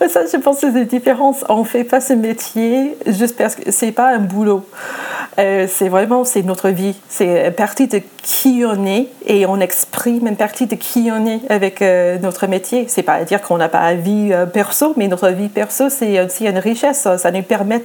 [0.00, 1.44] Ouais, ça, je pense que c'est des différences.
[1.48, 4.64] On fait pas ce métier juste parce que c'est pas un boulot.
[5.38, 6.94] Euh, c'est vraiment c'est notre vie.
[7.08, 11.26] C'est une partie de qui on est et on exprime une partie de qui on
[11.26, 12.84] est avec euh, notre métier.
[12.88, 15.88] C'est pas à dire qu'on n'a pas une vie euh, perso, mais notre vie perso,
[15.88, 17.08] c'est aussi une richesse.
[17.16, 17.82] Ça nous permet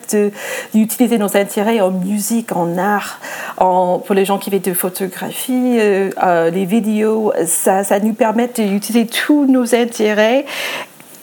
[0.73, 3.19] d'utiliser nos intérêts en musique, en art,
[3.57, 7.31] en, pour les gens qui font de photographie, les vidéos.
[7.45, 10.45] Ça, ça nous permet d'utiliser tous nos intérêts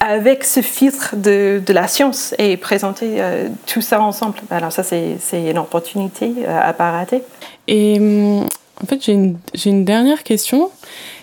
[0.04, 4.36] avec ce filtre de, de, la science et présenter euh, tout ça ensemble.
[4.50, 7.22] Alors ça, c'est une opportunité euh, à pas rater.
[7.68, 8.46] Et hum,
[8.82, 10.70] en fait, j'ai une, une, dernière question.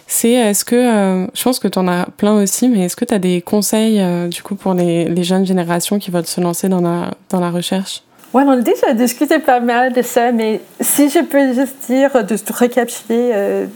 [0.07, 3.05] C'est est-ce que, euh, je pense que tu en as plein aussi, mais est-ce que
[3.05, 6.67] tu as des conseils du coup pour les, les, jeunes générations qui veulent se lancer
[6.67, 8.01] dans la, dans la recherche?
[8.33, 12.11] Ouais, on a déjà discuté pas mal de ça, mais si je peux juste dire,
[12.23, 13.67] de récapituler,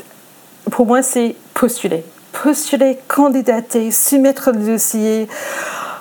[0.72, 2.04] pour moi, c'est postuler
[2.44, 5.28] postuler, candidater, soumettre le dossier.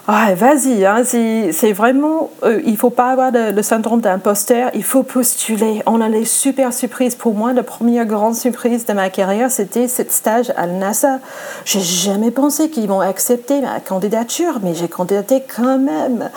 [0.07, 5.81] Vas-y, hein, c'est vraiment, euh, il faut pas avoir le, syndrome d'imposteur, il faut postuler.
[5.87, 7.15] On a les super surprises.
[7.15, 11.21] Pour moi, la première grande surprise de ma carrière, c'était ce stage à la NASA.
[11.65, 16.29] J'ai jamais pensé qu'ils vont accepter ma candidature, mais j'ai candidaté quand même.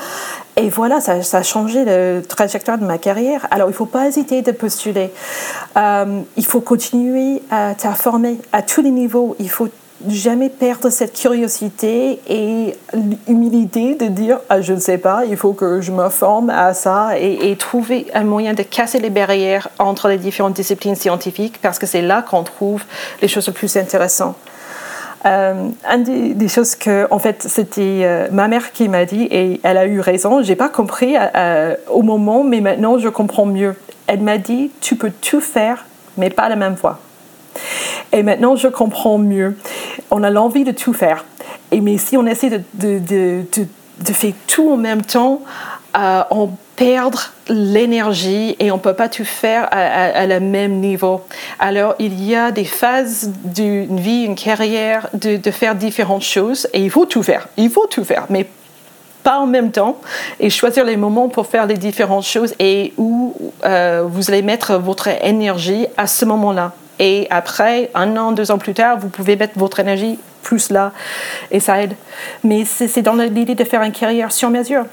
[0.55, 3.47] Et voilà, ça, a changé la trajectoire de ma carrière.
[3.51, 5.11] Alors, il ne faut pas hésiter de postuler.
[5.75, 9.35] Euh, il faut continuer à t'informer à tous les niveaux.
[9.39, 9.67] Il faut
[10.07, 12.75] jamais perdre cette curiosité et
[13.27, 16.73] l'humilité de dire ah, je ne sais pas, il faut que je me forme à
[16.73, 21.79] ça et, trouver un moyen de casser les barrières entre les différentes disciplines scientifiques parce
[21.79, 22.83] que c'est là qu'on trouve
[23.21, 24.35] les choses les plus intéressantes.
[25.25, 29.59] Euh, une des, choses que, en fait, c'était euh, ma mère qui m'a dit, et
[29.63, 33.75] elle a eu raison, j'ai pas compris euh, au moment, mais maintenant je comprends mieux.
[34.05, 35.85] Elle m'a dit, tu peux tout faire,
[36.17, 36.99] mais pas la même fois.
[38.14, 39.58] Et maintenant, je comprends mieux.
[40.12, 41.26] On a l'envie de tout faire.
[41.72, 43.45] Et, mais si on essaie de, de, de,
[43.99, 45.41] de faire tout en même temps,
[45.97, 47.16] euh, on perd
[47.49, 51.22] l'énergie et on ne peut pas tout faire à, le même niveau.
[51.60, 56.68] Alors, il y a des phases d'une vie, une carrière, de, de, faire différentes choses
[56.74, 57.47] et il faut tout faire.
[57.58, 58.45] Il faut tout faire, mais
[59.24, 59.97] pas en même temps
[60.39, 63.36] et choisir les moments pour faire les différentes choses et où
[63.66, 66.74] euh, vous allez mettre votre énergie à ce moment-là.
[66.99, 70.93] Et après, un an, deux ans plus tard, vous pouvez mettre votre énergie plus là
[71.51, 71.93] et ça aide.
[72.43, 74.85] Mais c'est dans l'idée de faire une carrière sur mesure.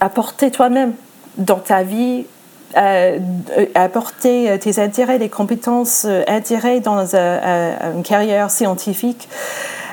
[0.00, 0.94] Apporter toi-même
[1.36, 2.24] dans ta vie
[3.74, 9.28] apporter tes intérêts, des compétences, intérêts dans une carrière scientifique.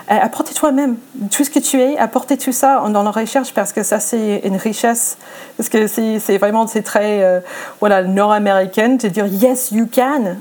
[0.10, 0.96] Apporter toi-même
[1.32, 4.42] tout ce que tu es, apporter tout ça dans la recherche parce que ça c'est
[4.46, 5.18] une richesse.
[5.58, 7.42] Parce que c'est vraiment c'est très
[7.80, 10.38] voilà nord-américaine de dire yes you can.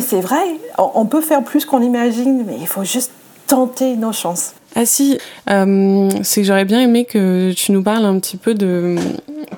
[0.00, 0.44] C'est vrai,
[0.78, 3.12] on peut faire plus qu'on imagine, mais il faut juste
[3.46, 4.52] tenter nos chances.
[4.76, 5.18] Ah si,
[5.50, 8.96] euh, c'est que j'aurais bien aimé que tu nous parles un petit peu de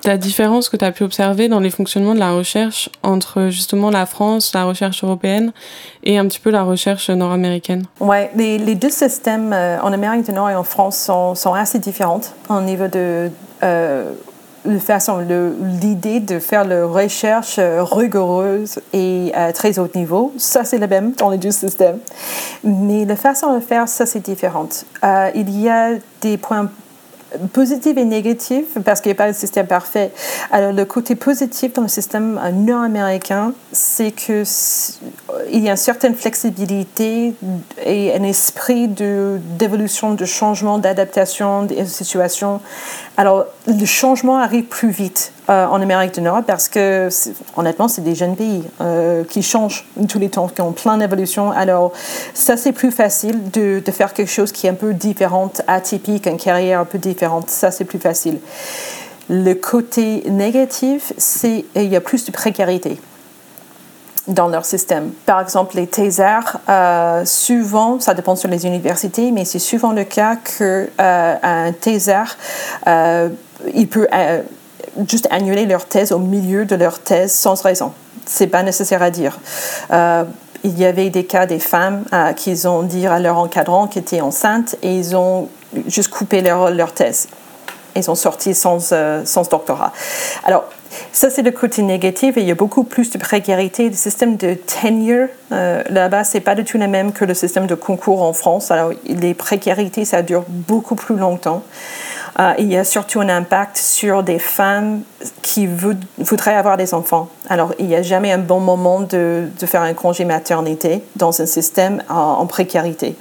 [0.05, 3.91] la différence que tu as pu observer dans les fonctionnements de la recherche entre justement
[3.91, 5.53] la France, la recherche européenne
[6.05, 7.85] et un petit peu la recherche nord-américaine.
[7.99, 11.53] Oui, les, les, deux systèmes euh, en Amérique du Nord et en France sont, sont
[11.53, 13.31] assez différents au niveau de
[13.63, 14.13] euh,
[14.79, 15.19] façon,
[15.81, 20.87] l'idée de faire la recherche euh, rigoureuse et à très haut niveau, ça c'est le
[20.87, 21.99] même dans les deux systèmes.
[22.63, 24.69] Mais la façon de faire, ça c'est différent.
[25.05, 26.71] Euh, il y a des points
[27.53, 30.11] positif et négatif parce qu'il n'y a pas de système parfait.
[30.51, 34.43] Alors le côté positif dans le système nord-américain, c'est que
[35.51, 37.35] il y a une certaine flexibilité
[37.85, 42.61] et un esprit d'évolution, de, changement, d'adaptation des situations.
[43.17, 47.09] Alors le changement arrive plus vite euh, en Amérique du Nord parce que
[47.57, 51.51] honnêtement, c'est des jeunes pays euh, qui changent tous les temps, qui ont plein d'évolutions.
[51.51, 51.93] Alors
[52.35, 56.37] ça, c'est plus facile de, faire quelque chose qui est un peu différent, atypique, une
[56.37, 57.51] carrière un peu différente.
[57.51, 58.39] Ça, c'est plus facile.
[59.29, 63.01] Le côté négatif, c'est qu'il y a plus de précarité
[64.29, 65.11] dans leur système.
[65.27, 70.05] Par exemple, les thésards, euh, souvent, ça dépend sur les universités, mais c'est souvent le
[70.05, 72.37] cas qu'un euh, thésard,
[72.87, 73.29] euh,
[73.75, 74.07] il peut
[75.09, 77.93] juste annuler leur thèse au milieu de leur thèse sans raison.
[78.27, 79.39] C'est pas nécessaire à dire.
[79.91, 82.05] il y avait des cas des femmes
[82.37, 85.49] qui ont dit à leur encadrant qu'elles étaient enceintes et ils ont
[85.87, 87.29] juste coupé leur, leur thèse.
[87.97, 89.93] Ils sont sortis sans, sans doctorat.
[90.45, 90.65] Alors,
[91.13, 93.89] ça, c'est le côté négatif et il y a beaucoup plus de précarité.
[93.89, 97.67] Le système de tenure euh, là-bas, c'est pas du tout le même que le système
[97.67, 98.71] de concours en France.
[98.71, 101.63] Alors, les précarités, ça dure beaucoup plus longtemps.
[102.39, 105.03] Euh, il y a surtout un impact sur des femmes
[105.43, 107.29] qui voudraient avoir des enfants.
[107.49, 111.47] Alors, il n'y a jamais un bon moment de, faire un congé maternité dans un
[111.47, 113.17] système en précarité.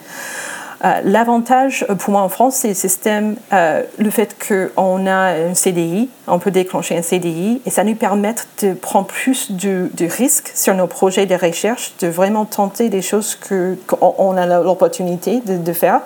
[0.85, 5.53] Euh, l'avantage pour moi en France, c'est le système, euh, le fait qu'on a un
[5.53, 10.51] CDI, on peut déclencher un CDI et ça nous permet de prendre plus de, risques
[10.55, 15.73] sur nos projets de recherche, de vraiment tenter des choses qu'on a l'opportunité de, de,
[15.73, 15.99] faire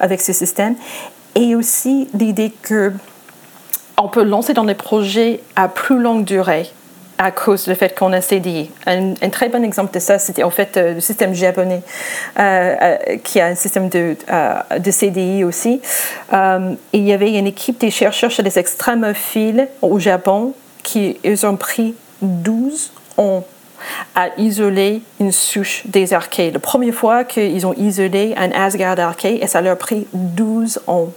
[0.00, 0.74] avec ce système.
[1.34, 2.92] Et aussi l'idée que
[3.96, 6.70] on peut lancer dans des projets à plus longue durée
[7.18, 8.70] à cause du fait qu'on a CDI.
[8.86, 11.82] Un, très bon exemple de ça, c'était en fait euh, le système japonais,
[12.38, 14.16] euh, euh, qui a un système de,
[14.78, 15.80] de CDI aussi.
[16.32, 21.56] il y avait une équipe des chercheurs chez les extrémophiles au Japon qui ils ont
[21.56, 23.44] pris 12 ans
[24.14, 26.50] à isoler une souche des archées.
[26.50, 30.80] La première fois qu'ils ont isolé un Asgard arché, et ça leur a pris 12
[30.86, 31.10] ans.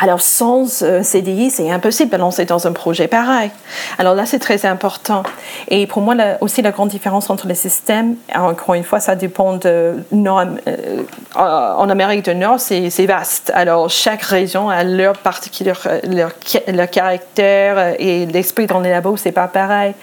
[0.00, 3.50] Alors sans euh, CDI, c'est impossible de lancer dans un projet pareil.
[3.98, 5.22] Alors là, c'est très important.
[5.68, 9.56] Et pour moi, aussi la grande différence entre les systèmes, encore une fois, ça dépend
[9.56, 9.96] de...
[10.12, 11.02] Euh,
[11.34, 13.52] en Amérique du Nord, c'est vaste.
[13.54, 15.72] Alors chaque région a leur particulier,
[16.08, 16.32] leur,
[16.68, 19.94] leur caractère et l'esprit dans les labos, c'est pas pareil.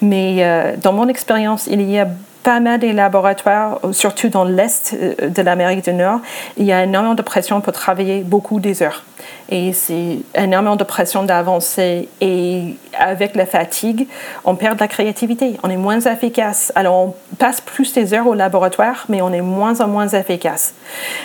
[0.00, 2.06] Mais euh, dans mon expérience, il y a
[2.42, 6.20] pas mal des laboratoires, surtout dans l'Est euh, de l'Amérique du Nord,
[6.56, 9.04] il y a énormément de pression pour travailler beaucoup des heures.
[9.48, 12.08] Et c'est énormément de pression d'avancer.
[12.20, 14.06] Et avec la fatigue,
[14.44, 15.58] on perd de la créativité.
[15.62, 16.72] On est moins efficace.
[16.74, 20.74] Alors, on passe plus des heures au laboratoire, mais on est moins en moins efficace.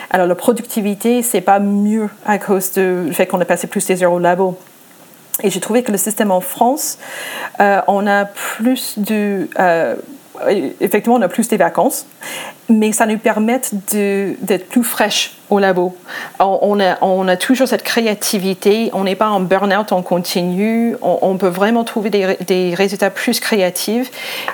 [0.09, 4.03] Alors, la productivité, c'est pas mieux à cause du fait qu'on a passé plus des
[4.03, 4.57] heures au labo.
[5.43, 6.97] Et j'ai trouvé que le système en France,
[7.59, 9.49] euh, on a plus de...
[9.59, 9.95] Euh,
[10.79, 12.05] effectivement, on a plus des vacances,
[12.69, 13.61] mais ça nous permet
[13.91, 15.95] d'être plus fraîches au labo.
[16.39, 21.37] On a, on a, toujours cette créativité, on n'est pas en burn-out en continu, on,
[21.37, 24.11] peut vraiment trouver des, des, résultats plus créatifs.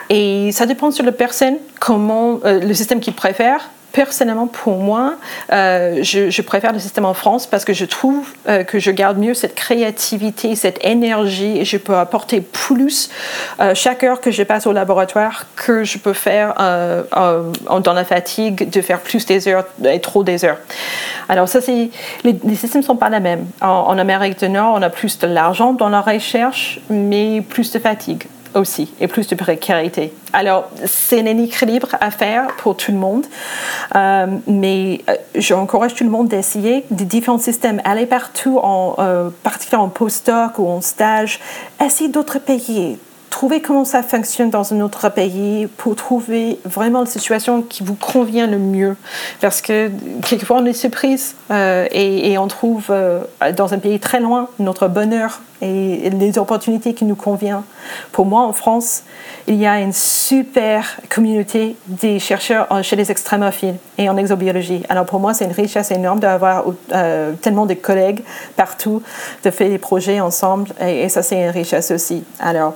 [0.10, 5.16] Et ça dépend sur la personne, comment, euh, le système qu'il préfère personnellement, pour moi,
[5.52, 9.18] euh, je, préfère le système en France parce que je trouve euh, que je garde
[9.18, 13.10] mieux cette créativité, cette énergie et je peux apporter plus
[13.60, 16.56] euh, chaque heure que je passe au laboratoire que je peux faire
[17.12, 20.58] dans la fatigue de faire plus des heures et trop des heures.
[21.30, 21.90] Alors ça, c'est
[22.24, 23.46] les, systèmes ne sont pas les mêmes.
[23.62, 27.80] en Amérique du Nord, on a plus de l'argent dans la recherche, mais plus de
[27.80, 28.26] fatigue
[28.56, 30.14] aussi et plus de précarité.
[30.34, 33.26] Alors, c'est un équilibre à faire pour tout le monde,
[33.96, 39.30] euh, mais euh, j'encourage tout le monde d'essayer des différents systèmes, aller partout, en, euh,
[39.44, 41.40] particulièrement en post-doc ou en stage,
[41.84, 42.98] essayer d'autres pays,
[43.30, 47.96] trouver comment ça fonctionne dans un autre pays, pour trouver vraiment la situation qui vous
[47.96, 48.96] convient le mieux.
[49.40, 49.90] Parce que
[50.28, 52.94] quelquefois on est surprise et, on trouve
[53.56, 57.64] dans un pays très loin notre bonheur et les opportunités qui nous conviennent.
[58.12, 59.04] Pour moi, en France,
[59.48, 64.84] il y a une super communauté des chercheurs chez les extrémophiles et en exobiologie.
[64.90, 68.22] Alors pour moi, c'est une richesse énorme d'avoir euh, tellement de collègues
[68.56, 69.02] partout,
[69.44, 72.24] de faire des projets ensemble et, ça, c'est une richesse aussi.
[72.40, 72.74] Alors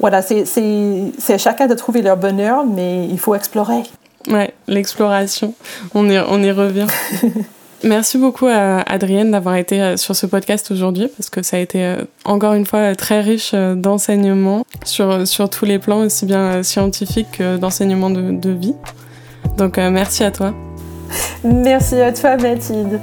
[0.00, 3.82] voilà, c'est à chacun de trouver leur bonheur, mais il faut explorer.
[4.28, 5.54] Ouais, l'exploration,
[5.94, 6.86] on y, on y revient.
[7.84, 11.60] Merci beaucoup à Adrienne d'avoir été euh, sur ce podcast aujourd'hui parce que ça a
[11.60, 16.24] été euh, encore une fois très riche euh, d'enseignements sur, sur tous les plans, aussi
[16.24, 18.74] bien scientifiques que d'enseignement de, de vie.
[19.58, 20.54] Donc merci à toi.
[21.44, 23.00] Merci à toi Mathilde.